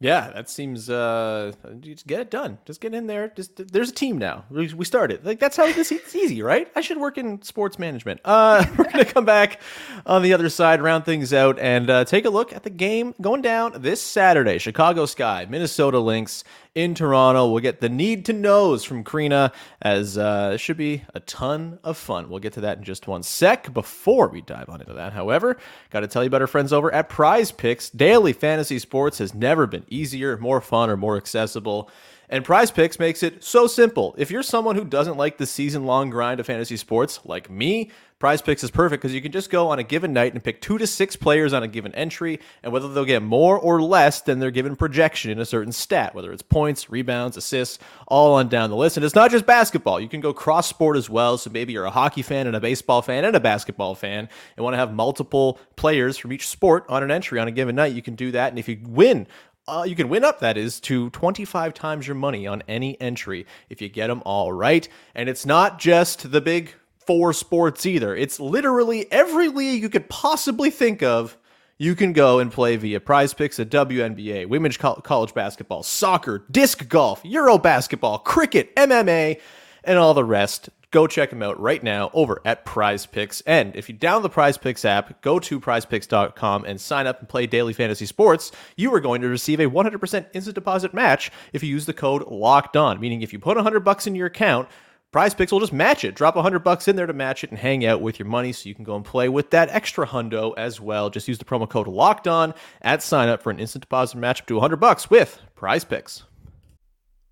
Yeah, 0.03 0.31
that 0.31 0.49
seems 0.49 0.89
uh 0.89 1.53
just 1.81 2.07
get 2.07 2.21
it 2.21 2.31
done. 2.31 2.57
Just 2.65 2.81
get 2.81 2.95
in 2.95 3.07
there. 3.07 3.29
Just 3.37 3.71
there's 3.71 3.91
a 3.91 3.95
team 3.95 4.17
now. 4.17 4.45
We, 4.49 4.73
we 4.73 4.87
started. 4.87 5.27
Like 5.27 5.39
that's 5.39 5.59
how 5.59 5.71
this 5.71 5.93
it's 5.93 6.15
easy, 6.17 6.41
right? 6.41 6.69
I 6.75 6.81
should 6.81 6.97
work 6.97 7.19
in 7.19 7.43
sports 7.43 7.79
management. 7.79 8.21
Uh 8.25 8.65
we're 8.79 8.85
to 8.85 9.05
come 9.05 9.27
back 9.27 9.61
on 10.07 10.23
the 10.23 10.33
other 10.33 10.49
side, 10.49 10.81
round 10.81 11.05
things 11.05 11.35
out 11.35 11.59
and 11.59 11.91
uh, 11.91 12.05
take 12.07 12.25
a 12.25 12.31
look 12.31 12.55
at 12.55 12.63
the 12.63 12.71
game 12.71 13.15
going 13.21 13.43
down 13.43 13.83
this 13.83 14.01
Saturday. 14.01 14.57
Chicago 14.57 15.05
Sky, 15.05 15.47
Minnesota 15.49 15.99
Lynx 15.99 16.45
in 16.75 16.95
Toronto. 16.95 17.51
We'll 17.51 17.63
get 17.63 17.81
the 17.81 17.89
need 17.89 18.27
to 18.27 18.33
knows 18.33 18.85
from 18.85 19.05
Crina, 19.05 19.53
as 19.83 20.17
uh 20.17 20.53
it 20.55 20.59
should 20.59 20.77
be 20.77 21.05
a 21.15 21.21
ton 21.21 21.79
of 21.83 21.97
fun. 21.97 22.29
We'll 22.29 22.41
get 22.41 22.53
to 22.55 22.61
that 22.63 22.79
in 22.79 22.85
just 22.85 23.07
one 23.07 23.23
sec. 23.23 23.73
Before 23.73 24.29
we 24.29 24.41
dive 24.41 24.69
on 24.69 24.81
into 24.81 24.95
that, 24.95 25.13
however, 25.13 25.57
got 25.91 26.01
to 26.01 26.07
tell 26.07 26.23
you 26.23 26.29
about 26.29 26.41
our 26.41 26.47
friends 26.47 26.73
over 26.73 26.93
at 26.93 27.09
Prize 27.09 27.53
Picks. 27.53 27.91
Daily 27.91 28.33
fantasy 28.33 28.79
sports 28.79 29.19
has 29.19 29.35
never 29.35 29.67
been 29.67 29.85
easier, 29.89 30.37
more 30.37 30.61
fun, 30.61 30.91
or 30.91 30.97
more 30.97 31.17
accessible. 31.17 31.91
And 32.33 32.45
Prize 32.45 32.71
Picks 32.71 33.01
makes 33.01 33.25
it 33.25 33.43
so 33.43 33.67
simple. 33.67 34.15
If 34.17 34.31
you're 34.31 34.45
someone 34.45 34.77
who 34.77 34.85
doesn't 34.85 35.17
like 35.17 35.37
the 35.37 35.47
season 35.47 35.85
long 35.85 36.11
grind 36.11 36.39
of 36.39 36.47
fantasy 36.47 36.77
sports, 36.77 37.19
like 37.25 37.51
me, 37.51 37.91
Prize 38.21 38.41
Picks 38.41 38.63
is 38.63 38.71
perfect 38.71 39.03
because 39.03 39.15
you 39.15 39.21
can 39.21 39.33
just 39.33 39.51
go 39.51 39.71
on 39.71 39.81
a 39.81 39.83
given 39.83 40.13
night 40.13 40.35
and 40.35 40.45
pick 40.45 40.61
two 40.61 40.79
to 40.79 40.87
six 40.87 41.17
players 41.17 41.53
on 41.53 41.65
a 41.65 41.69
given 41.69 41.93
entry, 41.95 42.39
and 42.63 42.73
whether 42.73 42.87
they'll 42.87 43.05
get 43.05 43.23
more 43.23 43.59
or 43.59 43.83
less 43.83 44.21
than 44.21 44.39
their 44.39 44.53
given 44.53 44.77
projection 44.77 45.33
in 45.33 45.41
a 45.41 45.45
certain 45.45 45.73
stat, 45.73 46.15
whether 46.15 46.31
it's 46.31 46.43
points, 46.43 46.89
rebounds, 46.89 47.37
assists, 47.37 47.81
all 48.07 48.35
on 48.35 48.49
down 48.49 48.71
the 48.71 48.77
list. 48.77 48.97
And 48.97 49.05
it's 49.05 49.15
not 49.15 49.33
just 49.33 49.45
basketball. 49.45 49.99
You 49.99 50.09
can 50.09 50.21
go 50.21 50.33
cross 50.33 50.69
sport 50.69 50.97
as 50.99 51.11
well. 51.11 51.37
So 51.37 51.51
maybe 51.51 51.73
you're 51.73 51.87
a 51.87 51.91
hockey 51.91 52.23
fan 52.23 52.47
and 52.47 52.55
a 52.55 52.61
baseball 52.61 53.03
fan 53.03 53.25
and 53.25 53.35
a 53.35 53.41
basketball 53.41 53.97
fan 53.97 54.29
and 54.57 54.63
want 54.63 54.75
to 54.75 54.79
have 54.79 54.93
multiple 54.93 55.59
players 55.75 56.17
from 56.17 56.33
each 56.33 56.47
sport 56.47 56.85
on 56.89 57.03
an 57.03 57.11
entry 57.11 57.41
on 57.41 57.49
a 57.49 57.53
given 57.53 57.75
night. 57.75 57.95
You 57.95 58.03
can 58.03 58.15
do 58.15 58.31
that. 58.33 58.51
And 58.51 58.59
if 58.59 58.69
you 58.69 58.79
win, 58.87 59.27
uh, 59.69 59.85
you 59.87 59.95
can 59.95 60.09
win 60.09 60.25
up, 60.25 60.41
that 60.41 60.57
is, 60.57 60.81
to 60.81 61.11
25 61.11 61.75
times 61.75 62.07
your 62.07 62.17
money 62.17 62.47
on 62.47 62.63
any 62.67 63.01
entry 63.01 63.47
if 63.69 63.81
you 63.81 63.89
get 63.89 64.09
them 64.09 64.23
all 64.25 64.53
right. 64.53 64.89
And 65.15 65.29
it's 65.29 65.47
not 65.47 65.79
just 65.79 66.31
the 66.31 66.41
big 66.41 66.75
four 67.07 67.33
sports 67.33 67.87
either. 67.87 68.15
It's 68.15 68.41
literally 68.41 69.11
every 69.13 69.49
league 69.49 69.83
you 69.83 69.89
could 69.89 70.09
possibly 70.09 70.71
think 70.71 71.03
of. 71.03 71.37
You 71.79 71.95
can 71.95 72.13
go 72.13 72.41
and 72.41 72.53
play 72.53 72.77
via 72.77 73.01
prize 73.01 73.33
picks 73.33 73.59
at 73.59 73.71
WNBA, 73.71 74.47
women's 74.49 74.77
col- 74.77 74.97
college 74.97 75.33
basketball, 75.33 75.83
soccer, 75.83 76.45
disc 76.51 76.87
golf, 76.89 77.23
Euro 77.25 77.57
basketball, 77.57 78.19
cricket, 78.19 78.75
MMA, 78.77 79.41
and 79.85 79.99
all 79.99 80.13
the 80.13 80.25
rest. 80.25 80.69
Go 80.91 81.07
check 81.07 81.31
them 81.31 81.43
out 81.43 81.61
right 81.61 81.83
now 81.85 82.11
over 82.13 82.41
at 82.45 82.65
Prize 82.65 83.07
Picks. 83.07 83.43
And 83.43 83.77
if 83.77 83.89
you 83.89 83.95
download 83.95 84.23
the 84.23 84.29
Prize 84.29 84.59
Picks 84.59 84.85
app, 84.85 85.23
go 85.23 85.39
to 85.39 85.61
prizepicks.com 85.61 86.65
and 86.65 86.81
sign 86.81 87.07
up 87.07 87.21
and 87.21 87.29
play 87.29 87.47
daily 87.47 87.73
fantasy 87.73 88.07
sports. 88.07 88.51
You 88.77 88.93
are 88.95 89.01
going 89.01 89.23
to 89.23 89.29
receive 89.29 89.61
a 89.61 89.71
100% 89.71 90.27
instant 90.33 90.55
deposit 90.55 90.93
match 90.93 91.31
if 91.53 91.63
you 91.63 91.71
use 91.71 91.87
the 91.87 91.93
code 91.93 92.27
locked 92.27 92.77
on, 92.77 92.99
meaning 92.99 93.23
if 93.23 93.33
you 93.33 93.39
put 93.39 93.57
100 93.57 93.81
bucks 93.81 94.09
in 94.09 94.17
your 94.17 94.27
account, 94.27 94.69
Prize 95.13 95.33
Picks 95.33 95.53
will 95.53 95.61
just 95.61 95.73
match 95.73 96.05
it. 96.05 96.17
Drop 96.17 96.35
100 96.35 96.61
bucks 96.61 96.89
in 96.89 96.97
there 96.97 97.07
to 97.07 97.13
match 97.13 97.45
it 97.45 97.51
and 97.51 97.59
hang 97.59 97.85
out 97.87 98.01
with 98.01 98.19
your 98.19 98.27
money 98.27 98.53
so 98.53 98.69
you 98.69 98.75
can 98.75 98.85
go 98.85 98.97
and 98.97 99.05
play 99.05 99.29
with 99.29 99.51
that 99.51 99.69
extra 99.71 100.07
hundo 100.07 100.55
as 100.57 100.81
well. 100.81 101.09
Just 101.09 101.29
use 101.29 101.39
the 101.39 101.45
promo 101.45 101.69
code 101.69 101.87
locked 101.87 102.27
on 102.27 102.53
at 102.83 103.01
sign 103.03 103.29
up 103.29 103.43
for 103.43 103.51
an 103.51 103.61
instant 103.61 103.83
deposit 103.83 104.19
match 104.19 104.41
up 104.41 104.47
to 104.49 104.55
100 104.55 104.77
bucks 104.77 105.09
with 105.09 105.41
Prize 105.55 105.85
Picks. 105.85 106.25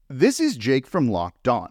This 0.09 0.39
is 0.39 0.57
Jake 0.57 0.87
from 0.87 1.11
Locked 1.11 1.49
On. 1.49 1.71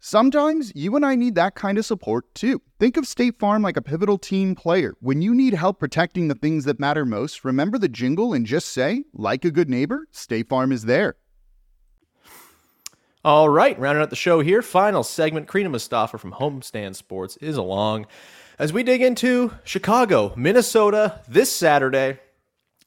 Sometimes 0.00 0.70
you 0.76 0.94
and 0.94 1.04
I 1.04 1.16
need 1.16 1.34
that 1.34 1.56
kind 1.56 1.76
of 1.76 1.84
support 1.84 2.32
too. 2.32 2.62
Think 2.78 2.96
of 2.96 3.06
State 3.06 3.38
Farm 3.40 3.62
like 3.62 3.76
a 3.76 3.82
pivotal 3.82 4.16
team 4.16 4.54
player. 4.54 4.94
When 5.00 5.22
you 5.22 5.34
need 5.34 5.54
help 5.54 5.80
protecting 5.80 6.28
the 6.28 6.36
things 6.36 6.64
that 6.66 6.78
matter 6.78 7.04
most, 7.04 7.44
remember 7.44 7.78
the 7.78 7.88
jingle 7.88 8.32
and 8.32 8.46
just 8.46 8.68
say, 8.68 9.04
like 9.12 9.44
a 9.44 9.50
good 9.50 9.68
neighbor, 9.68 10.06
State 10.12 10.48
Farm 10.48 10.70
is 10.70 10.84
there. 10.84 11.16
All 13.24 13.48
right, 13.48 13.76
rounding 13.78 14.00
out 14.00 14.10
the 14.10 14.16
show 14.16 14.40
here. 14.40 14.62
Final 14.62 15.02
segment. 15.02 15.48
Crina 15.48 15.68
Mustafa 15.68 16.16
from 16.16 16.32
Homestand 16.32 16.94
Sports 16.94 17.36
is 17.38 17.56
along 17.56 18.06
as 18.56 18.72
we 18.72 18.84
dig 18.84 19.02
into 19.02 19.52
Chicago, 19.64 20.32
Minnesota 20.36 21.20
this 21.26 21.54
Saturday. 21.54 22.20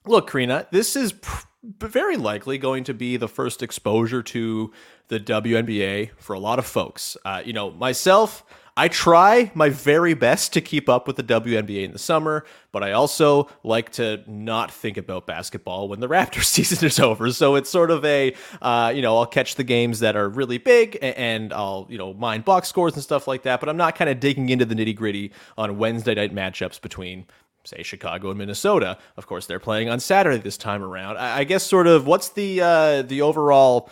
Look, 0.06 0.30
Crina, 0.30 0.68
this 0.72 0.96
is 0.96 1.12
pr- 1.12 1.46
very 1.64 2.18
likely 2.18 2.58
going 2.58 2.84
to 2.86 2.94
be 2.94 3.18
the 3.18 3.28
first 3.28 3.62
exposure 3.62 4.24
to 4.24 4.72
the 5.10 5.20
WNBA 5.20 6.12
for 6.18 6.34
a 6.34 6.40
lot 6.40 6.60
of 6.60 6.66
folks. 6.66 7.18
Uh, 7.24 7.42
you 7.46 7.54
know, 7.54 7.72
myself, 7.72 8.44
I 8.78 8.88
try 8.88 9.52
my 9.54 9.70
very 9.70 10.14
best 10.14 10.54
to 10.54 10.62
keep 10.62 10.88
up 10.88 11.06
with 11.06 11.18
the 11.18 11.24
WNBA 11.24 11.84
in 11.84 11.92
the 11.92 12.00
summer, 12.00 12.46
but 12.72 12.84
I 12.84 12.94
also 12.94 13.50
like 13.64 13.92
to 13.94 14.24
not 14.26 14.72
think 14.72 14.98
about 14.98 15.28
basketball 15.28 15.88
when 15.90 16.00
the 16.00 16.08
Raptors 16.10 16.46
season 16.46 16.88
is 16.88 17.00
over. 17.00 17.32
So 17.32 17.56
it's 17.56 17.70
sort 17.70 17.92
of 17.92 18.04
a, 18.06 18.34
uh, 18.62 18.92
you 18.96 19.02
know, 19.02 19.18
I'll 19.18 19.26
catch 19.26 19.56
the 19.56 19.64
games 19.64 20.00
that 20.00 20.16
are 20.16 20.30
really 20.30 20.58
big 20.58 20.98
and 21.02 21.52
I'll, 21.54 21.86
you 21.90 21.98
know, 21.98 22.14
mind 22.14 22.46
box 22.46 22.70
scores 22.70 22.94
and 22.94 23.04
stuff 23.04 23.28
like 23.28 23.44
that. 23.44 23.60
But 23.60 23.70
I'm 23.70 23.78
not 23.78 23.96
kind 23.96 24.10
of 24.10 24.20
digging 24.20 24.50
into 24.50 24.66
the 24.66 24.74
nitty 24.74 24.96
gritty 24.96 25.32
on 25.58 25.78
Wednesday 25.78 26.16
night 26.16 26.34
matchups 26.34 26.82
between 26.82 27.26
say 27.64 27.84
Chicago 27.84 28.30
and 28.30 28.38
Minnesota. 28.38 28.98
Of 29.18 29.28
course, 29.28 29.46
they're 29.46 29.60
playing 29.60 29.90
on 29.90 30.00
Saturday 30.00 30.38
this 30.38 30.58
time 30.58 30.84
around. 30.84 31.18
I, 31.18 31.44
guess 31.44 31.64
sort 31.64 31.88
of 31.88 32.08
what's 32.08 32.30
the 32.30 32.62
uh, 32.62 33.02
the 33.04 33.22
overall 33.22 33.90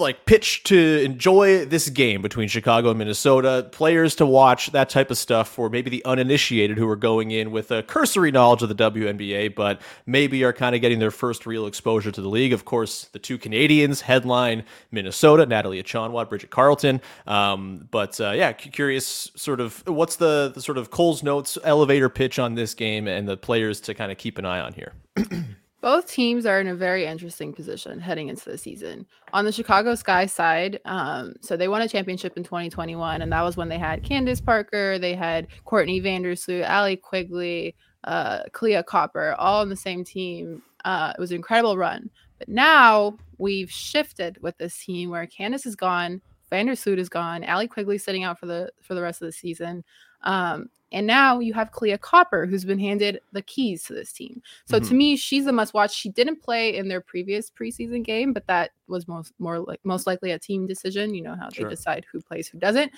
like 0.00 0.24
pitch 0.24 0.64
to 0.64 1.02
enjoy 1.04 1.64
this 1.64 1.88
game 1.88 2.22
between 2.22 2.48
Chicago 2.48 2.90
and 2.90 2.98
Minnesota, 2.98 3.68
players 3.70 4.14
to 4.16 4.26
watch, 4.26 4.72
that 4.72 4.88
type 4.88 5.10
of 5.10 5.18
stuff 5.18 5.48
for 5.48 5.68
maybe 5.68 5.90
the 5.90 6.04
uninitiated 6.04 6.78
who 6.78 6.88
are 6.88 6.96
going 6.96 7.30
in 7.30 7.50
with 7.50 7.70
a 7.70 7.82
cursory 7.82 8.30
knowledge 8.30 8.62
of 8.62 8.68
the 8.68 8.74
WNBA, 8.74 9.54
but 9.54 9.80
maybe 10.06 10.42
are 10.44 10.52
kind 10.52 10.74
of 10.74 10.80
getting 10.80 10.98
their 10.98 11.10
first 11.10 11.46
real 11.46 11.66
exposure 11.66 12.10
to 12.10 12.20
the 12.20 12.28
league. 12.28 12.52
Of 12.52 12.64
course, 12.64 13.04
the 13.12 13.18
two 13.18 13.38
Canadians 13.38 14.00
headline 14.00 14.64
Minnesota, 14.90 15.46
Natalie 15.46 15.82
Achonwa, 15.82 16.28
Bridget 16.28 16.50
Carleton. 16.50 17.00
Um, 17.26 17.88
but 17.90 18.20
uh, 18.20 18.30
yeah, 18.30 18.52
curious 18.52 19.30
sort 19.36 19.60
of 19.60 19.86
what's 19.86 20.16
the, 20.16 20.50
the 20.54 20.62
sort 20.62 20.78
of 20.78 20.90
Cole's 20.90 21.22
notes 21.22 21.58
elevator 21.62 22.08
pitch 22.08 22.38
on 22.38 22.54
this 22.54 22.74
game 22.74 23.06
and 23.06 23.28
the 23.28 23.36
players 23.36 23.80
to 23.82 23.94
kind 23.94 24.10
of 24.10 24.18
keep 24.18 24.38
an 24.38 24.44
eye 24.44 24.60
on 24.60 24.72
here. 24.72 24.92
Both 25.80 26.10
teams 26.10 26.44
are 26.44 26.60
in 26.60 26.68
a 26.68 26.74
very 26.74 27.06
interesting 27.06 27.54
position 27.54 28.00
heading 28.00 28.28
into 28.28 28.50
the 28.50 28.58
season. 28.58 29.06
On 29.32 29.46
the 29.46 29.52
Chicago 29.52 29.94
Sky 29.94 30.26
side, 30.26 30.78
um, 30.84 31.34
so 31.40 31.56
they 31.56 31.68
won 31.68 31.80
a 31.80 31.88
championship 31.88 32.36
in 32.36 32.44
2021, 32.44 33.22
and 33.22 33.32
that 33.32 33.42
was 33.42 33.56
when 33.56 33.70
they 33.70 33.78
had 33.78 34.02
Candace 34.02 34.42
Parker, 34.42 34.98
they 34.98 35.14
had 35.14 35.46
Courtney 35.64 36.00
Vandersloot, 36.00 36.64
Allie 36.64 36.96
Quigley, 36.96 37.74
uh, 38.04 38.42
Kahleah 38.52 38.84
Copper, 38.84 39.34
all 39.38 39.62
on 39.62 39.70
the 39.70 39.76
same 39.76 40.04
team. 40.04 40.62
Uh, 40.84 41.14
it 41.16 41.20
was 41.20 41.30
an 41.30 41.36
incredible 41.36 41.78
run. 41.78 42.10
But 42.38 42.48
now 42.48 43.16
we've 43.38 43.70
shifted 43.70 44.42
with 44.42 44.58
this 44.58 44.76
team 44.84 45.10
where 45.10 45.26
Candace 45.26 45.64
is 45.64 45.76
gone, 45.76 46.20
Vandersloot 46.52 46.98
is 46.98 47.08
gone, 47.08 47.42
Allie 47.44 47.68
Quigley 47.68 47.96
sitting 47.96 48.24
out 48.24 48.38
for 48.38 48.46
the 48.46 48.70
for 48.82 48.94
the 48.94 49.02
rest 49.02 49.22
of 49.22 49.26
the 49.26 49.32
season. 49.32 49.84
Um, 50.22 50.68
and 50.92 51.06
now 51.06 51.38
you 51.38 51.54
have 51.54 51.70
Kahleah 51.70 52.00
Copper, 52.00 52.46
who's 52.46 52.64
been 52.64 52.78
handed 52.78 53.20
the 53.32 53.42
keys 53.42 53.84
to 53.84 53.94
this 53.94 54.12
team. 54.12 54.42
So 54.66 54.78
mm-hmm. 54.78 54.88
to 54.88 54.94
me, 54.94 55.16
she's 55.16 55.46
a 55.46 55.52
must 55.52 55.74
watch. 55.74 55.94
She 55.94 56.08
didn't 56.08 56.42
play 56.42 56.76
in 56.76 56.88
their 56.88 57.00
previous 57.00 57.50
preseason 57.50 58.04
game, 58.04 58.32
but 58.32 58.46
that 58.46 58.70
was 58.88 59.06
most 59.06 59.32
more 59.38 59.60
like 59.60 59.80
most 59.84 60.06
likely 60.06 60.32
a 60.32 60.38
team 60.38 60.66
decision. 60.66 61.14
You 61.14 61.22
know 61.22 61.36
how 61.36 61.48
sure. 61.50 61.68
they 61.68 61.74
decide 61.74 62.06
who 62.10 62.20
plays, 62.20 62.48
who 62.48 62.58
doesn't. 62.58 62.92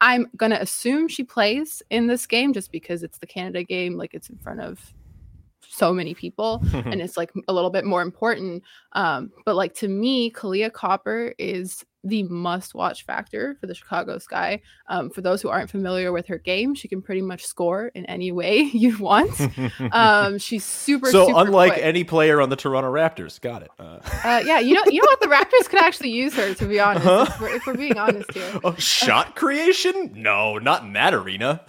I'm 0.00 0.26
gonna 0.36 0.58
assume 0.60 1.08
she 1.08 1.24
plays 1.24 1.82
in 1.90 2.06
this 2.06 2.26
game 2.26 2.52
just 2.52 2.70
because 2.70 3.02
it's 3.02 3.18
the 3.18 3.26
Canada 3.26 3.62
game, 3.62 3.96
like 3.96 4.12
it's 4.12 4.28
in 4.28 4.38
front 4.38 4.60
of 4.60 4.92
so 5.68 5.92
many 5.92 6.14
people 6.14 6.62
and 6.72 7.00
it's 7.00 7.16
like 7.16 7.32
a 7.48 7.52
little 7.52 7.70
bit 7.70 7.84
more 7.84 8.02
important. 8.02 8.62
Um, 8.92 9.32
but 9.44 9.56
like 9.56 9.74
to 9.74 9.88
me, 9.88 10.30
Kahleah 10.30 10.72
Copper 10.72 11.34
is 11.38 11.84
the 12.06 12.22
must 12.24 12.74
watch 12.74 13.04
factor 13.04 13.56
for 13.60 13.66
the 13.66 13.74
Chicago 13.74 14.18
Sky. 14.18 14.62
Um, 14.88 15.10
for 15.10 15.20
those 15.20 15.42
who 15.42 15.48
aren't 15.48 15.70
familiar 15.70 16.12
with 16.12 16.26
her 16.28 16.38
game, 16.38 16.74
she 16.74 16.88
can 16.88 17.02
pretty 17.02 17.22
much 17.22 17.44
score 17.44 17.88
in 17.88 18.06
any 18.06 18.32
way 18.32 18.58
you 18.72 18.96
want. 18.98 19.38
um, 19.92 20.38
she's 20.46 20.64
super. 20.64 21.10
So 21.10 21.26
super 21.26 21.40
unlike 21.40 21.74
quick. 21.74 21.84
any 21.84 22.04
player 22.04 22.40
on 22.40 22.48
the 22.48 22.56
Toronto 22.56 22.92
Raptors, 22.92 23.40
got 23.40 23.62
it. 23.62 23.70
Uh. 23.78 23.98
Uh, 24.24 24.42
yeah, 24.44 24.60
you 24.60 24.74
know, 24.74 24.82
you 24.86 25.00
know 25.00 25.08
what? 25.08 25.20
The 25.20 25.26
Raptors 25.26 25.68
could 25.68 25.80
actually 25.80 26.10
use 26.10 26.34
her 26.34 26.54
to 26.54 26.66
be 26.66 26.80
honest. 26.80 27.06
Uh-huh. 27.06 27.26
If, 27.28 27.40
we're, 27.40 27.56
if, 27.56 27.66
we're, 27.66 27.76
being 27.76 27.98
honest 27.98 28.32
here. 28.32 28.44
Oh, 28.64 28.74
shot 28.76 29.36
creation? 29.36 30.12
No, 30.14 30.58
not 30.58 30.82
in 30.82 30.92
that 30.94 31.14
arena 31.14 31.60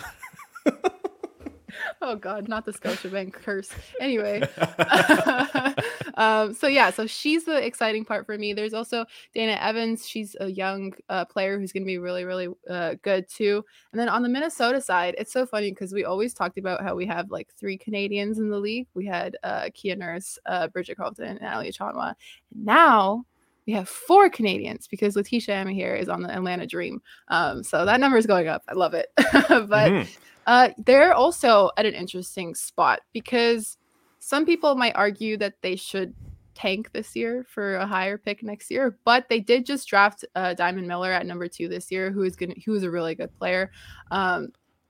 oh 2.01 2.15
god 2.15 2.47
not 2.47 2.65
the 2.65 2.71
scotiabank 2.71 3.33
curse 3.45 3.71
anyway 3.99 4.41
um, 6.15 6.53
so 6.53 6.67
yeah 6.67 6.89
so 6.89 7.05
she's 7.05 7.45
the 7.45 7.65
exciting 7.65 8.05
part 8.05 8.25
for 8.25 8.37
me 8.37 8.53
there's 8.53 8.73
also 8.73 9.05
dana 9.33 9.57
evans 9.61 10.07
she's 10.07 10.35
a 10.39 10.47
young 10.47 10.93
uh, 11.09 11.25
player 11.25 11.59
who's 11.59 11.71
going 11.71 11.83
to 11.83 11.87
be 11.87 11.97
really 11.97 12.23
really 12.23 12.47
uh, 12.69 12.95
good 13.01 13.27
too 13.27 13.63
and 13.91 13.99
then 13.99 14.09
on 14.09 14.23
the 14.23 14.29
minnesota 14.29 14.81
side 14.81 15.15
it's 15.17 15.31
so 15.31 15.45
funny 15.45 15.71
because 15.71 15.93
we 15.93 16.05
always 16.05 16.33
talked 16.33 16.57
about 16.57 16.81
how 16.83 16.95
we 16.95 17.05
have 17.05 17.31
like 17.31 17.49
three 17.55 17.77
canadians 17.77 18.39
in 18.39 18.49
the 18.49 18.59
league 18.59 18.87
we 18.93 19.05
had 19.05 19.37
uh, 19.43 19.69
kia 19.73 19.95
nurse 19.95 20.37
uh, 20.45 20.67
bridget 20.67 20.97
carleton 20.97 21.37
and 21.37 21.53
ali 21.53 21.71
chanwa 21.71 22.13
now 22.53 23.25
we 23.67 23.73
have 23.73 23.87
four 23.87 24.29
Canadians 24.29 24.87
because 24.87 25.15
Laeticia 25.15 25.49
Amihere 25.49 25.99
is 25.99 26.07
on 26.07 26.21
the 26.23 26.33
Atlanta 26.33 26.65
Dream. 26.65 27.01
Um, 27.27 27.63
so 27.63 27.85
that 27.85 27.99
number 27.99 28.17
is 28.17 28.25
going 28.25 28.47
up. 28.47 28.63
I 28.69 28.73
love 28.73 28.93
it. 28.93 29.07
but 29.17 29.27
mm-hmm. 29.27 30.09
Uh, 30.47 30.69
they're 30.85 31.13
also 31.13 31.69
at 31.77 31.85
an 31.85 31.93
interesting 31.93 32.55
spot 32.55 33.01
because 33.13 33.77
some 34.19 34.45
people 34.45 34.75
might 34.75 34.95
argue 34.95 35.37
that 35.37 35.55
they 35.61 35.75
should 35.75 36.15
tank 36.55 36.91
this 36.91 37.15
year 37.15 37.45
for 37.47 37.75
a 37.75 37.85
higher 37.85 38.17
pick 38.17 38.41
next 38.41 38.71
year, 38.71 38.97
but 39.05 39.29
they 39.29 39.39
did 39.39 39.65
just 39.65 39.87
draft 39.87 40.25
uh, 40.35 40.53
Diamond 40.53 40.87
Miller 40.87 41.11
at 41.11 41.25
number 41.25 41.47
two 41.47 41.67
this 41.67 41.91
year, 41.91 42.11
who 42.11 42.23
is 42.23 42.35
going 42.35 42.59
who 42.65 42.73
is 42.73 42.83
a 42.83 42.89
really 42.89 43.13
good 43.13 43.33
player. 43.37 43.71
Um, 44.09 44.49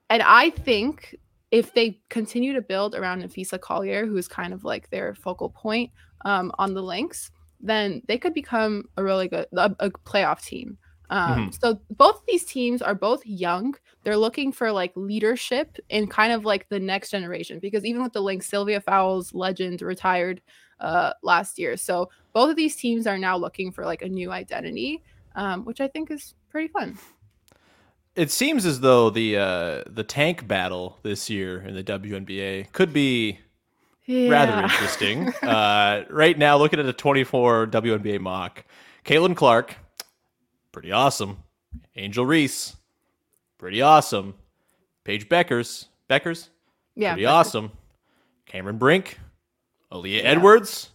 and 0.10 0.24
I 0.24 0.52
think 0.52 1.16
if 1.52 1.74
they 1.74 2.00
continue 2.10 2.54
to 2.54 2.62
build 2.62 2.96
around 2.96 3.22
Napheesa 3.22 3.60
Collier, 3.60 4.06
who's 4.06 4.28
kind 4.28 4.54
of 4.54 4.64
like 4.64 4.90
their 4.90 5.16
focal 5.16 5.50
point 5.50 5.92
um, 6.24 6.52
on 6.58 6.74
the 6.74 6.82
Lynx, 6.82 7.32
then 7.60 8.02
they 8.08 8.18
could 8.18 8.34
become 8.34 8.86
a 8.96 9.04
really 9.04 9.28
good 9.28 9.48
a, 9.54 9.76
a 9.80 9.90
playoff 9.90 10.42
team. 10.44 10.78
Um, 11.10 11.32
mm-hmm. 11.32 11.52
So 11.52 11.80
both 11.92 12.22
these 12.28 12.44
teams 12.46 12.82
are 12.82 12.96
both 12.96 13.26
young. 13.26 13.76
They're 14.04 14.18
looking 14.18 14.52
for 14.52 14.72
like 14.72 14.92
leadership 14.96 15.78
in 15.90 16.08
kind 16.08 16.34
of 16.34 16.46
like 16.46 16.68
the 16.70 16.80
next 16.80 17.12
generation 17.12 17.60
because 17.60 17.86
even 17.86 18.04
with 18.04 18.14
the 18.14 18.22
link, 18.22 18.44
Sylvia 18.44 18.82
Fowles, 18.82 19.34
legend, 19.34 19.82
retired 19.82 20.42
uh, 20.80 21.14
last 21.24 21.58
year. 21.58 21.78
So 21.78 22.10
both 22.34 22.50
of 22.50 22.56
these 22.56 22.76
teams 22.76 23.08
are 23.08 23.18
now 23.18 23.38
looking 23.38 23.72
for 23.72 23.86
like 23.86 24.02
a 24.02 24.10
new 24.10 24.32
identity, 24.32 25.04
um, 25.36 25.66
which 25.66 25.82
I 25.82 25.88
think 25.88 26.12
is 26.12 26.36
pretty 26.50 26.68
fun. 26.68 26.98
It 28.16 28.32
seems 28.32 28.66
as 28.66 28.80
though 28.80 29.10
the 29.12 29.38
uh, 29.38 29.84
the 29.86 30.04
tank 30.04 30.48
battle 30.48 30.98
this 31.04 31.30
year 31.30 31.62
in 31.62 31.76
the 31.76 31.84
WNBA 31.84 32.72
could 32.72 32.92
be 32.92 33.40
yeah. 34.08 34.30
rather 34.30 34.64
interesting. 34.64 35.30
uh, 35.44 36.06
right 36.10 36.36
now, 36.36 36.58
looking 36.58 36.80
at 36.80 36.88
a 36.88 36.94
24 36.94 37.68
WNBA 37.68 38.20
mock, 38.20 38.66
Caitlin 39.06 39.36
Clark, 39.36 39.76
pretty 40.78 40.92
awesome. 40.92 41.38
Angel 41.96 42.24
Reese, 42.24 42.76
pretty 43.58 43.82
awesome. 43.82 44.36
Paige 45.06 45.28
Bueckers, 45.28 45.88
Bueckers, 46.08 46.50
yeah, 46.96 47.14
pretty 47.14 47.26
awesome. 47.26 47.72
Cameron 48.46 48.78
Brink, 48.78 49.18
Aaliyah 49.92 50.22
yeah. 50.22 50.30
Edwards, 50.30 50.92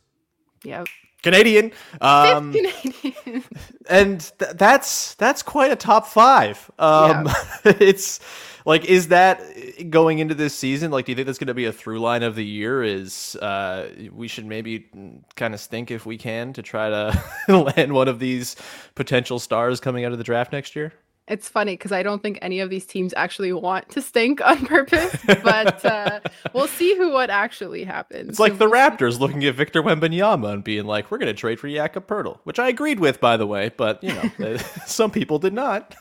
yep. 0.62 0.86
Canadian. 1.24 1.72
Um, 2.00 2.52
Canadian. 2.52 3.42
and 3.90 4.20
th- 4.38 4.52
that's 4.52 5.16
that's 5.16 5.42
quite 5.42 5.72
a 5.72 5.76
top 5.76 6.06
five. 6.06 6.70
Um, 6.78 7.26
yeah. 7.26 7.34
it's 7.80 8.20
like, 8.64 8.84
is 8.84 9.08
that 9.08 9.90
going 9.90 10.18
into 10.18 10.34
this 10.34 10.54
season? 10.54 10.90
Like, 10.90 11.06
do 11.06 11.12
you 11.12 11.16
think 11.16 11.26
that's 11.26 11.38
going 11.38 11.48
to 11.48 11.54
be 11.54 11.66
a 11.66 11.72
through 11.72 12.00
line 12.00 12.22
of 12.22 12.34
the 12.34 12.44
year? 12.44 12.82
Is 12.82 13.36
uh, 13.36 13.88
we 14.12 14.28
should 14.28 14.46
maybe 14.46 14.88
kind 15.36 15.54
of 15.54 15.60
stink 15.60 15.90
if 15.90 16.06
we 16.06 16.18
can 16.18 16.52
to 16.54 16.62
try 16.62 16.90
to 16.90 17.22
land 17.76 17.92
one 17.92 18.08
of 18.08 18.18
these 18.18 18.56
potential 18.94 19.38
stars 19.38 19.80
coming 19.80 20.04
out 20.04 20.12
of 20.12 20.18
the 20.18 20.24
draft 20.24 20.52
next 20.52 20.76
year? 20.76 20.92
It's 21.28 21.48
funny 21.48 21.74
because 21.74 21.92
I 21.92 22.02
don't 22.02 22.20
think 22.20 22.40
any 22.42 22.58
of 22.58 22.68
these 22.68 22.84
teams 22.84 23.14
actually 23.16 23.52
want 23.52 23.88
to 23.90 24.02
stink 24.02 24.40
on 24.40 24.66
purpose, 24.66 25.16
but 25.24 25.84
uh, 25.84 26.20
we'll 26.52 26.66
see 26.66 26.96
who 26.96 27.12
what 27.12 27.30
actually 27.30 27.84
happens. 27.84 28.30
It's 28.30 28.40
like 28.40 28.58
the 28.58 28.68
Raptors 28.68 29.20
looking 29.20 29.44
at 29.44 29.54
Victor 29.54 29.82
Wembanyama 29.82 30.52
and 30.52 30.64
being 30.64 30.84
like, 30.84 31.10
"We're 31.10 31.18
going 31.18 31.32
to 31.32 31.40
trade 31.40 31.60
for 31.60 31.68
Jakob 31.68 32.08
Poeltl," 32.08 32.40
which 32.42 32.58
I 32.58 32.68
agreed 32.68 32.98
with, 32.98 33.20
by 33.20 33.36
the 33.36 33.46
way, 33.46 33.70
but 33.76 34.02
you 34.02 34.12
know, 34.12 34.56
some 34.86 35.12
people 35.12 35.38
did 35.38 35.52
not 35.52 35.94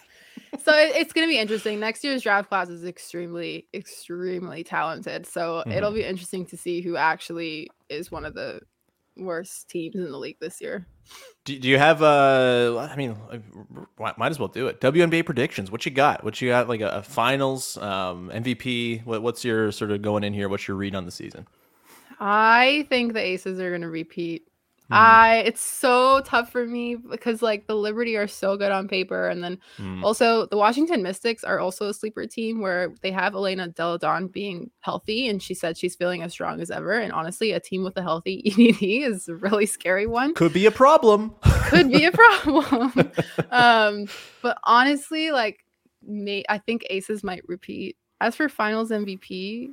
so 0.59 0.73
it's 0.75 1.13
going 1.13 1.27
to 1.27 1.31
be 1.31 1.39
interesting. 1.39 1.79
Next 1.79 2.03
year's 2.03 2.21
draft 2.21 2.49
class 2.49 2.69
is 2.69 2.85
extremely, 2.85 3.67
extremely 3.73 4.63
talented. 4.63 5.25
So 5.25 5.59
mm-hmm. 5.61 5.71
it'll 5.71 5.93
be 5.93 6.03
interesting 6.03 6.45
to 6.47 6.57
see 6.57 6.81
who 6.81 6.97
actually 6.97 7.69
is 7.89 8.11
one 8.11 8.25
of 8.25 8.33
the 8.33 8.61
worst 9.17 9.69
teams 9.69 9.95
in 9.95 10.09
the 10.09 10.17
league 10.17 10.37
this 10.39 10.61
year. 10.61 10.87
Do, 11.43 11.57
do 11.59 11.67
you 11.67 11.77
have 11.77 12.01
uh 12.01 12.87
I 12.89 12.95
mean 12.95 13.17
might 13.97 14.29
as 14.29 14.39
well 14.39 14.47
do 14.47 14.67
it. 14.67 14.79
WNBA 14.79 15.25
predictions. 15.25 15.71
What 15.71 15.85
you 15.85 15.91
got? 15.91 16.23
What 16.23 16.41
you 16.41 16.49
got 16.49 16.69
like 16.69 16.81
a, 16.81 16.89
a 16.89 17.03
finals 17.03 17.77
um 17.77 18.31
MVP? 18.33 19.05
What, 19.05 19.21
what's 19.21 19.43
your 19.43 19.71
sort 19.71 19.91
of 19.91 20.01
going 20.01 20.23
in 20.23 20.33
here? 20.33 20.47
What's 20.49 20.67
your 20.67 20.77
read 20.77 20.95
on 20.95 21.05
the 21.05 21.11
season? 21.11 21.47
I 22.19 22.85
think 22.89 23.13
the 23.13 23.19
Aces 23.19 23.59
are 23.59 23.69
going 23.69 23.81
to 23.81 23.89
repeat 23.89 24.47
Mm. 24.91 24.97
I 24.97 25.37
it's 25.45 25.61
so 25.61 26.21
tough 26.25 26.51
for 26.51 26.67
me 26.67 26.95
because 26.95 27.41
like 27.41 27.67
the 27.67 27.75
Liberty 27.75 28.17
are 28.17 28.27
so 28.27 28.57
good 28.57 28.71
on 28.71 28.89
paper, 28.89 29.29
and 29.29 29.41
then 29.41 29.57
mm. 29.77 30.03
also 30.03 30.47
the 30.47 30.57
Washington 30.57 31.01
Mystics 31.01 31.45
are 31.45 31.59
also 31.59 31.87
a 31.87 31.93
sleeper 31.93 32.27
team 32.27 32.59
where 32.59 32.93
they 33.01 33.11
have 33.11 33.33
Elena 33.33 33.69
Delle 33.69 33.97
Donne 33.97 34.27
being 34.27 34.69
healthy, 34.81 35.29
and 35.29 35.41
she 35.41 35.53
said 35.53 35.77
she's 35.77 35.95
feeling 35.95 36.21
as 36.21 36.33
strong 36.33 36.59
as 36.59 36.69
ever. 36.69 36.91
And 36.93 37.13
honestly, 37.13 37.53
a 37.53 37.59
team 37.59 37.85
with 37.85 37.95
a 37.95 38.01
healthy 38.01 38.43
EDD 38.45 39.09
is 39.09 39.29
a 39.29 39.35
really 39.35 39.65
scary 39.65 40.07
one. 40.07 40.33
Could 40.33 40.53
be 40.53 40.65
a 40.65 40.71
problem. 40.71 41.35
Could 41.69 41.89
be 41.89 42.03
a 42.03 42.11
problem. 42.13 43.11
um, 43.49 44.07
but 44.41 44.57
honestly, 44.65 45.31
like 45.31 45.63
may 46.03 46.43
I 46.49 46.57
think 46.57 46.85
Aces 46.89 47.23
might 47.23 47.47
repeat. 47.47 47.95
As 48.19 48.35
for 48.35 48.49
Finals 48.49 48.91
MVP, 48.91 49.69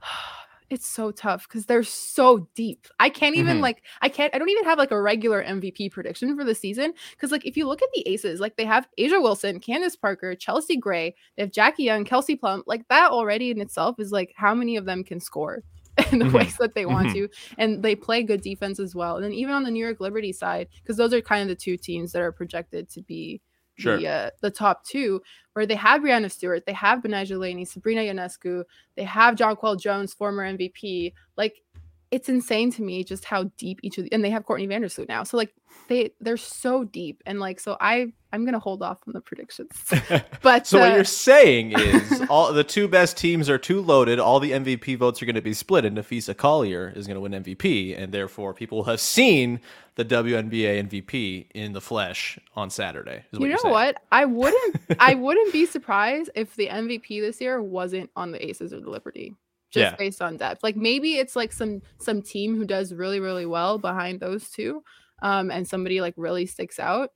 it's 0.72 0.88
so 0.88 1.10
tough 1.10 1.46
because 1.48 1.66
they're 1.66 1.82
so 1.82 2.48
deep. 2.54 2.86
I 2.98 3.08
can't 3.10 3.36
even 3.36 3.58
Mhm. 3.58 3.62
like 3.62 3.82
I 4.00 4.08
can't 4.08 4.34
I 4.34 4.38
don't 4.38 4.48
even 4.48 4.64
have 4.64 4.78
like 4.78 4.90
a 4.90 5.00
regular 5.00 5.42
MVP 5.42 5.90
prediction 5.90 6.36
for 6.36 6.44
the 6.44 6.54
season 6.54 6.92
because 7.12 7.30
like 7.30 7.44
if 7.46 7.56
you 7.56 7.66
look 7.66 7.82
at 7.82 7.88
the 7.94 8.06
Aces, 8.08 8.40
like 8.40 8.56
they 8.56 8.64
have 8.64 8.88
A'ja 8.98 9.22
Wilson, 9.22 9.60
Candace 9.60 9.96
Parker, 9.96 10.34
Chelsea 10.34 10.76
Gray, 10.76 11.14
they 11.36 11.42
have 11.42 11.52
Jackie 11.52 11.84
Young, 11.84 12.04
Kelsey 12.04 12.36
Plum. 12.36 12.62
Like 12.66 12.86
that 12.88 13.10
already 13.10 13.50
in 13.50 13.60
itself 13.60 14.00
is 14.00 14.10
like 14.12 14.32
how 14.36 14.54
many 14.54 14.76
of 14.76 14.84
them 14.86 15.04
can 15.04 15.20
score 15.20 15.62
in 16.12 16.18
the 16.18 16.24
Mhm. 16.24 16.32
ways 16.32 16.56
that 16.56 16.74
they 16.74 16.86
want 16.86 17.10
Mhm. 17.10 17.12
to, 17.12 17.28
and 17.58 17.82
they 17.82 17.94
play 17.94 18.22
good 18.22 18.40
defense 18.40 18.80
as 18.80 18.94
well. 18.94 19.16
And 19.16 19.24
then 19.24 19.32
even 19.34 19.52
on 19.54 19.62
the 19.62 19.70
New 19.70 19.84
York 19.84 20.00
Liberty 20.00 20.32
side, 20.32 20.68
because 20.82 20.96
those 20.96 21.12
are 21.12 21.20
kind 21.20 21.42
of 21.42 21.48
the 21.48 21.54
two 21.62 21.76
teams 21.76 22.12
that 22.12 22.22
are 22.22 22.32
projected 22.32 22.88
to 22.90 23.02
be 23.02 23.42
Sure. 23.76 23.96
the 23.96 24.06
uh, 24.06 24.30
the 24.40 24.50
top 24.50 24.84
two, 24.84 25.22
where 25.54 25.66
they 25.66 25.74
have 25.74 26.02
Breanna 26.02 26.30
Stewart, 26.30 26.64
they 26.66 26.72
have 26.72 27.00
Betnijah 27.00 27.38
Laney, 27.38 27.64
Sabrina 27.64 28.02
Ionescu, 28.02 28.64
they 28.96 29.04
have 29.04 29.34
Jonquel 29.34 29.80
Jones, 29.80 30.12
former 30.12 30.44
MVP. 30.44 31.12
Like 31.36 31.62
it's 32.12 32.28
insane 32.28 32.70
to 32.70 32.82
me 32.82 33.02
just 33.02 33.24
how 33.24 33.44
deep 33.56 33.80
each 33.82 33.96
of 33.96 34.04
the, 34.04 34.12
and 34.12 34.22
they 34.22 34.28
have 34.28 34.44
Courtney 34.44 34.68
Vandersloot 34.68 35.08
now. 35.08 35.24
So 35.24 35.38
like 35.38 35.54
they 35.88 36.12
they're 36.20 36.36
so 36.36 36.84
deep 36.84 37.22
and 37.24 37.40
like 37.40 37.58
so 37.58 37.78
I 37.80 38.12
I'm 38.34 38.44
gonna 38.44 38.58
hold 38.58 38.82
off 38.82 38.98
on 39.06 39.14
the 39.14 39.20
predictions. 39.20 39.72
But 40.42 40.66
So 40.66 40.78
what 40.78 40.92
uh, 40.92 40.96
you're 40.96 41.04
saying 41.04 41.72
is 41.78 42.22
all 42.28 42.52
the 42.52 42.64
two 42.64 42.86
best 42.86 43.16
teams 43.16 43.48
are 43.48 43.58
too 43.58 43.80
loaded. 43.80 44.18
All 44.18 44.40
the 44.40 44.50
MVP 44.50 44.98
votes 44.98 45.22
are 45.22 45.26
going 45.26 45.36
to 45.36 45.42
be 45.42 45.54
split, 45.54 45.84
and 45.84 45.96
Napheesa 45.96 46.36
Collier 46.36 46.92
is 46.94 47.06
going 47.06 47.14
to 47.14 47.20
win 47.20 47.32
MVP, 47.32 47.96
and 47.96 48.12
therefore 48.12 48.52
people 48.52 48.78
will 48.78 48.84
have 48.84 49.00
seen 49.00 49.60
the 49.94 50.04
WNBA 50.04 50.88
MVP 50.88 51.46
in 51.54 51.72
the 51.72 51.80
flesh 51.80 52.38
on 52.56 52.70
Saturday. 52.70 53.24
Is 53.32 53.38
what 53.38 53.46
you 53.46 53.52
know 53.52 53.58
saying. 53.62 53.72
what? 53.72 54.02
I 54.10 54.24
wouldn't 54.26 54.76
I 54.98 55.14
wouldn't 55.14 55.52
be 55.52 55.64
surprised 55.64 56.30
if 56.34 56.56
the 56.56 56.66
MVP 56.66 57.20
this 57.20 57.40
year 57.40 57.62
wasn't 57.62 58.10
on 58.16 58.32
the 58.32 58.44
Aces 58.44 58.72
or 58.72 58.80
the 58.80 58.90
Liberty. 58.90 59.34
Just 59.72 59.92
Yeah. 59.92 59.96
based 59.96 60.22
on 60.22 60.36
depth. 60.36 60.62
Like 60.62 60.76
maybe 60.76 61.14
it's 61.16 61.34
like 61.34 61.52
some 61.52 61.82
some 61.98 62.22
team 62.22 62.56
who 62.56 62.64
does 62.64 62.92
really, 62.94 63.20
really 63.20 63.46
well 63.46 63.78
behind 63.78 64.20
those 64.20 64.48
two. 64.50 64.84
Um, 65.22 65.50
and 65.50 65.66
somebody 65.66 66.00
like 66.00 66.14
really 66.16 66.46
sticks 66.46 66.78
out. 66.78 67.10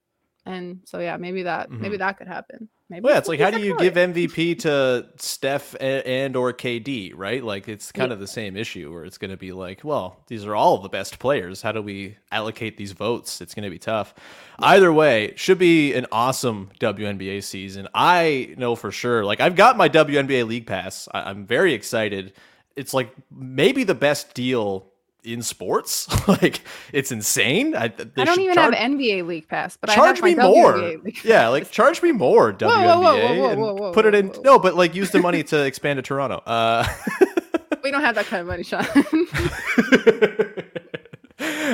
And 0.46 0.80
so 0.84 0.98
yeah, 1.00 1.16
maybe 1.16 1.42
that 1.44 1.70
maybe 1.70 1.96
that 1.98 2.16
could 2.18 2.28
happen. 2.28 2.68
Maybe 2.88 3.02
Well, 3.02 3.14
yeah, 3.14 3.18
it's 3.18 3.28
like 3.28 3.40
how 3.40 3.50
do 3.50 3.60
you 3.60 3.76
give 3.78 3.94
MVP 3.94 4.60
to 4.60 5.08
Steph 5.16 5.74
and, 5.80 6.06
and 6.06 6.36
or 6.36 6.52
KD, 6.52 7.12
right? 7.16 7.42
Like 7.42 7.68
it's 7.68 7.90
kind 7.90 8.12
of 8.12 8.20
the 8.20 8.28
same 8.28 8.56
issue 8.56 8.92
where 8.92 9.04
it's 9.04 9.18
going 9.18 9.32
to 9.32 9.36
be 9.36 9.50
like, 9.50 9.82
well, 9.82 10.22
these 10.28 10.44
are 10.44 10.54
all 10.54 10.78
the 10.78 10.88
best 10.88 11.18
players. 11.18 11.60
How 11.60 11.72
do 11.72 11.82
we 11.82 12.16
allocate 12.30 12.76
these 12.76 12.92
votes? 12.92 13.40
It's 13.40 13.54
going 13.54 13.64
to 13.64 13.70
be 13.70 13.80
tough. 13.80 14.14
Either 14.60 14.92
way, 14.92 15.32
should 15.34 15.58
be 15.58 15.94
an 15.94 16.06
awesome 16.12 16.70
WNBA 16.78 17.42
season. 17.42 17.88
I 17.92 18.54
know 18.56 18.76
for 18.76 18.92
sure. 18.92 19.24
Like 19.24 19.40
I've 19.40 19.56
got 19.56 19.76
my 19.76 19.88
WNBA 19.88 20.46
League 20.46 20.66
Pass. 20.66 21.08
I, 21.12 21.30
I'm 21.30 21.44
very 21.44 21.74
excited. 21.74 22.34
It's 22.76 22.94
like 22.94 23.12
maybe 23.32 23.82
the 23.82 23.96
best 23.96 24.32
deal 24.32 24.92
in 25.26 25.42
sports. 25.42 26.08
like 26.28 26.62
it's 26.92 27.12
insane. 27.12 27.74
I, 27.74 27.84
I 27.84 27.88
don't 27.88 28.40
even 28.40 28.54
charge- 28.54 28.74
have 28.74 28.90
NBA 28.90 29.26
League 29.26 29.48
Pass, 29.48 29.76
but 29.76 29.90
I 29.90 29.94
charge 29.94 30.22
me 30.22 30.34
more. 30.34 30.96
Yeah, 31.24 31.48
like 31.48 31.70
charge 31.70 32.02
me 32.02 32.12
more 32.12 32.52
WNBA 32.52 32.68
whoa, 32.68 33.00
whoa, 33.00 33.38
whoa, 33.38 33.50
and 33.50 33.60
whoa, 33.60 33.92
put 33.92 34.06
it 34.06 34.14
in. 34.14 34.32
No, 34.42 34.58
but 34.58 34.74
like 34.76 34.94
use 34.94 35.10
the 35.10 35.20
money 35.20 35.42
to 35.44 35.64
expand 35.64 35.98
to 35.98 36.02
Toronto. 36.02 36.36
Uh, 36.46 36.86
we 37.82 37.90
don't 37.90 38.02
have 38.02 38.14
that 38.14 38.26
kind 38.26 38.40
of 38.40 38.46
money, 38.46 38.62
Sean. 38.62 38.86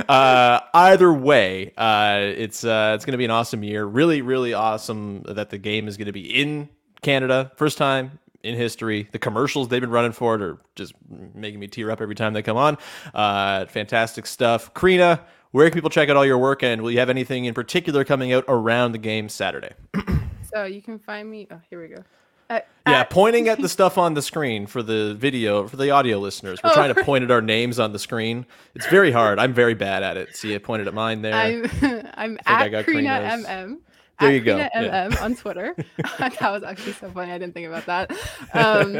uh, 0.08 0.60
either 0.74 1.12
way, 1.12 1.72
uh, 1.76 2.18
it's 2.20 2.64
uh, 2.64 2.92
it's 2.94 3.04
going 3.04 3.12
to 3.12 3.18
be 3.18 3.24
an 3.24 3.30
awesome 3.30 3.62
year. 3.62 3.84
Really, 3.84 4.22
really 4.22 4.54
awesome 4.54 5.22
that 5.28 5.50
the 5.50 5.58
game 5.58 5.88
is 5.88 5.96
going 5.96 6.06
to 6.06 6.12
be 6.12 6.40
in 6.40 6.68
Canada, 7.02 7.52
first 7.56 7.78
time 7.78 8.18
in 8.42 8.56
history. 8.56 9.08
The 9.12 9.18
commercials 9.18 9.68
they've 9.68 9.80
been 9.80 9.90
running 9.90 10.12
for 10.12 10.34
it 10.34 10.42
are 10.42 10.58
just 10.76 10.94
making 11.34 11.60
me 11.60 11.68
tear 11.68 11.90
up 11.90 12.00
every 12.00 12.14
time 12.14 12.32
they 12.32 12.42
come 12.42 12.56
on. 12.56 12.76
Uh, 13.14 13.66
fantastic 13.66 14.26
stuff, 14.26 14.72
Crina. 14.74 15.20
Where 15.52 15.68
can 15.68 15.74
people 15.74 15.90
check 15.90 16.08
out 16.08 16.16
all 16.16 16.24
your 16.26 16.38
work, 16.38 16.62
and 16.62 16.80
will 16.82 16.90
you 16.90 16.98
have 16.98 17.10
anything 17.10 17.44
in 17.44 17.54
particular 17.54 18.04
coming 18.04 18.32
out 18.32 18.44
around 18.48 18.92
the 18.92 18.98
game 18.98 19.28
Saturday? 19.28 19.72
so 20.52 20.64
you 20.64 20.80
can 20.82 20.98
find 20.98 21.30
me. 21.30 21.46
Oh, 21.50 21.60
here 21.68 21.80
we 21.82 21.88
go. 21.88 22.02
Uh, 22.50 22.60
Yeah, 22.86 23.00
at- 23.00 23.10
pointing 23.10 23.48
at 23.48 23.60
the 23.60 23.68
stuff 23.76 23.98
on 23.98 24.14
the 24.14 24.22
screen 24.22 24.66
for 24.66 24.82
the 24.82 25.14
video 25.14 25.68
for 25.68 25.76
the 25.76 25.90
audio 25.90 26.18
listeners. 26.18 26.58
We're 26.64 26.70
Oh, 26.70 26.74
trying 26.74 26.94
to 26.94 27.04
point 27.04 27.22
at 27.24 27.30
our 27.30 27.42
names 27.42 27.78
on 27.78 27.92
the 27.92 27.98
screen. 27.98 28.46
It's 28.74 28.86
very 28.86 29.10
hard. 29.12 29.38
I'm 29.38 29.52
very 29.52 29.74
bad 29.74 30.02
at 30.02 30.16
it. 30.16 30.34
See, 30.36 30.54
I 30.54 30.58
pointed 30.58 30.88
at 30.88 30.94
mine 30.94 31.20
there. 31.22 31.34
I'm 31.34 31.64
I'm 32.14 32.38
I 32.46 32.64
at 32.64 32.68
got 32.70 32.84
Crina. 32.86 33.44
MM. 33.44 33.78
There 34.20 34.28
at 34.28 34.34
you 34.34 34.40
go, 34.40 34.56
yeah. 34.56 34.68
MM 35.08 35.22
on 35.22 35.34
Twitter. 35.34 35.74
that 36.18 36.40
was 36.40 36.62
actually 36.62 36.92
so 36.92 37.10
funny. 37.10 37.32
I 37.32 37.38
didn't 37.38 37.54
think 37.54 37.66
about 37.66 37.86
that. 37.86 38.12
Um, 38.54 38.92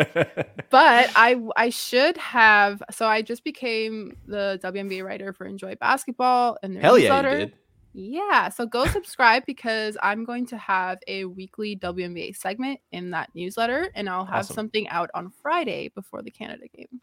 but 0.71 1.11
I 1.15 1.41
I 1.57 1.69
should 1.71 2.17
have. 2.17 2.83
So 2.91 3.07
I 3.07 3.21
just 3.23 3.45
became 3.45 4.17
the 4.27 4.59
WNBA 4.65 5.05
writer 5.05 5.33
for 5.35 5.45
Enjoy 5.47 5.75
Basketball 5.77 6.57
and 6.63 6.75
their 6.75 6.83
Hell 6.83 6.99
yeah, 6.99 7.03
you 7.05 7.23
newsletter. 7.23 7.39
did. 7.39 7.55
Yeah, 7.95 8.49
so 8.49 8.65
go 8.65 8.87
subscribe 8.87 9.45
because 9.47 9.99
I'm 10.03 10.25
going 10.25 10.47
to 10.47 10.57
have 10.57 10.99
a 11.07 11.27
weekly 11.27 11.77
WNBA 11.77 12.35
segment 12.35 12.81
in 12.91 13.11
that 13.11 13.29
newsletter, 13.35 13.91
and 13.95 14.09
I'll 14.09 14.25
have 14.25 14.37
Awesome. 14.47 14.55
something 14.55 14.89
out 14.89 15.11
on 15.15 15.31
Friday 15.43 15.89
before 15.95 16.23
the 16.23 16.31
Canada 16.31 16.65
game. 16.75 17.02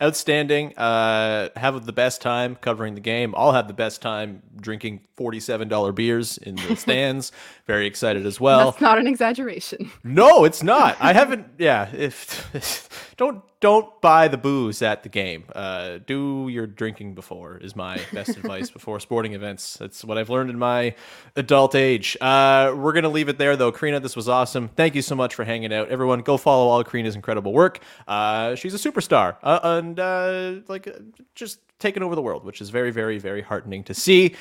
Outstanding. 0.00 0.76
Uh, 0.78 1.48
have 1.56 1.84
the 1.84 1.92
best 1.92 2.22
time 2.22 2.54
covering 2.54 2.94
the 2.94 3.00
game. 3.00 3.34
I'll 3.36 3.52
have 3.52 3.66
the 3.66 3.74
best 3.74 4.00
time 4.00 4.42
drinking 4.60 5.00
forty-seven 5.16 5.66
dollar 5.66 5.90
beers 5.90 6.38
in 6.38 6.54
the 6.54 6.76
stands. 6.76 7.32
very 7.66 7.86
excited 7.86 8.24
as 8.24 8.40
well. 8.40 8.70
That's 8.70 8.80
not 8.80 8.98
an 8.98 9.08
exaggeration. 9.08 9.90
No, 10.04 10.44
it's 10.44 10.62
not. 10.62 10.96
I 11.00 11.12
haven't. 11.12 11.46
Yeah, 11.58 11.88
if 11.92 13.12
don't 13.16 13.42
don't 13.60 14.00
buy 14.00 14.28
the 14.28 14.38
booze 14.38 14.80
at 14.82 15.02
the 15.02 15.08
game. 15.08 15.42
Uh, 15.52 15.98
do 16.06 16.46
your 16.48 16.68
drinking 16.68 17.16
before 17.16 17.56
is 17.58 17.74
my 17.74 17.98
best 18.12 18.30
advice 18.36 18.70
before 18.70 19.00
sporting 19.00 19.32
events. 19.32 19.76
That's 19.76 20.04
what 20.04 20.16
I've 20.16 20.30
learned 20.30 20.50
in 20.50 20.58
my 20.60 20.94
adult 21.34 21.74
age. 21.74 22.16
Uh, 22.20 22.72
we're 22.76 22.92
gonna 22.92 23.08
leave 23.08 23.28
it 23.28 23.38
there 23.38 23.56
though. 23.56 23.72
Crina, 23.72 24.00
this 24.00 24.14
was 24.14 24.28
awesome. 24.28 24.68
Thank 24.68 24.94
you 24.94 25.02
so 25.02 25.16
much 25.16 25.34
for 25.34 25.44
hanging 25.44 25.72
out. 25.72 25.88
Everyone, 25.88 26.20
go 26.20 26.36
follow 26.36 26.68
all 26.68 26.84
Crina's 26.84 27.16
incredible 27.16 27.52
work. 27.52 27.80
Uh, 28.06 28.54
she's 28.54 28.74
a 28.74 28.90
superstar 28.90 29.34
uh, 29.42 29.58
and 29.88 30.00
uh, 30.00 30.60
like 30.68 30.88
just 31.34 31.60
taking 31.78 32.02
over 32.02 32.14
the 32.14 32.22
world, 32.22 32.44
which 32.44 32.60
is 32.60 32.70
very, 32.70 32.90
very, 32.90 33.18
very 33.18 33.42
heartening 33.42 33.84
to 33.84 33.94
see. 33.94 34.34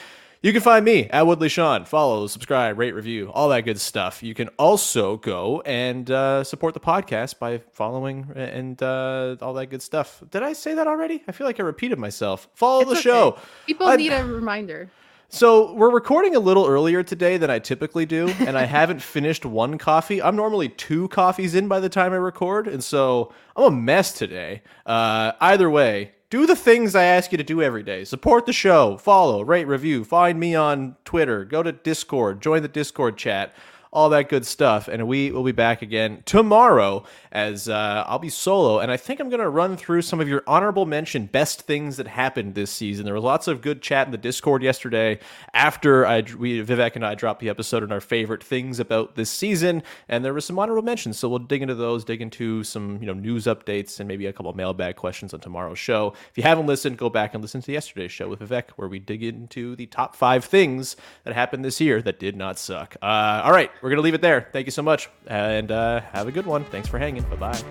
You 0.44 0.54
can 0.54 0.62
find 0.62 0.86
me 0.86 1.10
at 1.10 1.26
Woodley 1.26 1.50
Sean. 1.50 1.84
Follow, 1.86 2.28
subscribe, 2.28 2.78
rate, 2.78 2.94
review, 2.94 3.32
all 3.34 3.50
that 3.50 3.62
good 3.62 3.80
stuff. 3.82 4.22
You 4.22 4.36
can 4.36 4.50
also 4.60 5.18
go 5.18 5.62
and 5.62 6.10
uh, 6.12 6.44
support 6.44 6.76
the 6.76 6.80
podcast 6.80 7.40
by 7.40 7.58
following 7.74 8.32
and 8.36 8.82
uh, 8.84 9.36
all 9.42 9.54
that 9.54 9.68
good 9.68 9.82
stuff. 9.82 10.22
Did 10.30 10.44
I 10.44 10.54
say 10.54 10.76
that 10.76 10.86
already? 10.88 11.24
I 11.28 11.32
feel 11.32 11.48
like 11.48 11.60
I 11.60 11.64
repeated 11.64 11.98
myself. 11.98 12.48
Follow 12.54 12.86
the 12.86 12.92
It's 12.92 13.02
show. 13.02 13.40
People 13.66 13.88
I- 13.88 13.96
need 13.96 14.12
a 14.14 14.24
reminder. 14.24 14.92
So 15.30 15.74
we're 15.74 15.92
recording 15.92 16.38
a 16.38 16.40
little 16.40 16.66
earlier 16.66 17.04
today 17.04 17.36
than 17.36 17.50
I 17.50 17.60
typically 17.60 18.06
do, 18.06 18.30
and 18.40 18.58
I 18.58 18.64
haven't 18.66 19.02
finished 19.02 19.46
one 19.46 19.78
coffee. 19.78 20.22
I'm 20.22 20.38
normally 20.38 20.70
two 20.70 21.10
coffees 21.10 21.54
in 21.54 21.68
by 21.68 21.82
the 21.82 21.90
time 21.90 22.14
I 22.14 22.16
record, 22.16 22.66
and 22.66 22.82
so 22.82 23.34
I'm 23.58 23.64
a 23.66 23.72
mess 23.72 24.14
today. 24.14 24.62
Uh, 24.86 25.34
either 25.42 25.70
way, 25.70 26.14
do 26.30 26.46
the 26.46 26.56
things 26.56 26.96
I 26.96 27.04
ask 27.04 27.34
you 27.34 27.38
to 27.38 27.44
do 27.44 27.62
every 27.62 27.84
day. 27.84 28.06
Support 28.06 28.46
the 28.46 28.54
show, 28.54 28.96
follow, 28.96 29.42
rate, 29.42 29.68
review, 29.68 30.06
find 30.06 30.40
me 30.40 30.56
on 30.56 30.96
Twitter, 31.04 31.44
go 31.44 31.62
to 31.62 31.74
Discord, 31.74 32.42
join 32.42 32.62
the 32.62 32.70
Discord 32.70 33.18
chat. 33.18 33.54
All 33.98 34.10
that 34.10 34.30
good 34.30 34.46
stuff, 34.46 34.88
and 34.88 35.08
we 35.08 35.32
will 35.32 35.44
be 35.44 35.52
back 35.52 35.82
again 35.82 36.22
tomorrow 36.24 37.04
as 37.32 37.68
uh, 37.68 38.04
I'll 38.06 38.20
be 38.20 38.30
solo, 38.30 38.78
and 38.78 38.92
I 38.92 38.98
think 38.98 39.20
I'm 39.20 39.30
going 39.30 39.42
to 39.42 39.50
run 39.50 39.76
through 39.76 40.04
some 40.04 40.20
of 40.20 40.30
your 40.30 40.44
honorable 40.46 40.86
mention 40.86 41.26
best 41.26 41.64
things 41.64 41.98
that 41.98 42.06
happened 42.06 42.54
this 42.54 42.70
season. 42.70 43.06
There 43.06 43.16
was 43.16 43.24
lots 43.24 43.48
of 43.48 43.62
good 43.62 43.82
chat 43.82 44.08
in 44.08 44.12
the 44.12 44.18
Discord 44.20 44.62
yesterday 44.62 45.20
after 45.56 46.06
I 46.06 46.22
we 46.38 46.64
Vivek 46.64 46.96
and 46.96 47.04
I 47.04 47.16
dropped 47.16 47.40
the 47.40 47.50
episode 47.50 47.82
on 47.82 47.92
our 47.92 48.00
favorite 48.00 48.44
things 48.44 48.80
about 48.80 49.16
this 49.16 49.32
season, 49.32 49.82
and 50.08 50.24
there 50.24 50.34
was 50.34 50.46
some 50.46 50.60
honorable 50.60 50.84
mentions. 50.84 51.18
So 51.18 51.28
we'll 51.28 51.40
dig 51.40 51.64
into 51.64 51.74
those, 51.74 52.06
dig 52.06 52.22
into 52.22 52.64
some 52.64 53.00
you 53.02 53.08
know 53.08 53.14
news 53.14 53.46
updates, 53.46 54.00
and 54.00 54.08
maybe 54.08 54.28
a 54.28 54.34
couple 54.34 54.54
mailbag 54.54 54.96
questions 54.96 55.34
on 55.34 55.40
tomorrow's 55.40 55.80
show. 55.80 56.14
If 56.30 56.38
you 56.38 56.44
haven't 56.44 56.68
listened, 56.68 57.00
go 57.00 57.10
back 57.10 57.34
and 57.34 57.42
listen 57.42 57.64
to 57.64 57.72
yesterday's 57.72 58.12
show 58.12 58.30
with 58.30 58.42
Vivek, 58.42 58.70
where 58.76 58.88
we 58.88 59.00
dig 59.00 59.24
into 59.24 59.76
the 59.76 59.88
top 59.88 60.16
five 60.16 60.46
things 60.46 60.98
that 61.24 61.34
happened 61.34 61.66
this 61.66 61.82
year 61.82 62.00
that 62.04 62.20
did 62.20 62.36
not 62.36 62.60
suck. 62.60 62.96
Uh, 63.02 63.42
all 63.44 63.52
right, 63.52 63.72
we're 63.87 63.87
gonna 63.90 64.02
leave 64.02 64.14
it 64.14 64.22
there. 64.22 64.50
Thank 64.52 64.66
you 64.66 64.72
so 64.72 64.82
much, 64.82 65.10
and 65.28 65.72
uh, 65.72 66.02
have 66.14 66.28
a 66.28 66.32
good 66.32 66.46
one. 66.46 66.64
Thanks 66.66 66.88
for 66.88 66.98
hanging. 66.98 67.24
Bye 67.24 67.36
bye. 67.36 67.64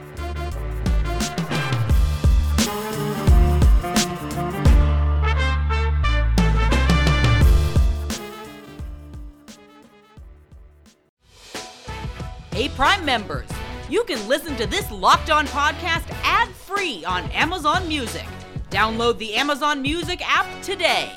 Hey, 12.57 12.71
Prime 12.71 13.05
members, 13.05 13.49
you 13.91 14.03
can 14.05 14.27
listen 14.29 14.57
to 14.57 14.67
this 14.67 14.91
Locked 14.91 15.29
On 15.29 15.47
podcast 15.49 16.11
ad 16.25 16.49
free 16.49 17.05
on 17.05 17.25
Amazon 17.33 17.87
Music. 17.87 18.25
Download 18.71 19.19
the 19.19 19.35
Amazon 19.35 19.83
Music 19.83 20.23
app 20.27 20.47
today. 20.63 21.13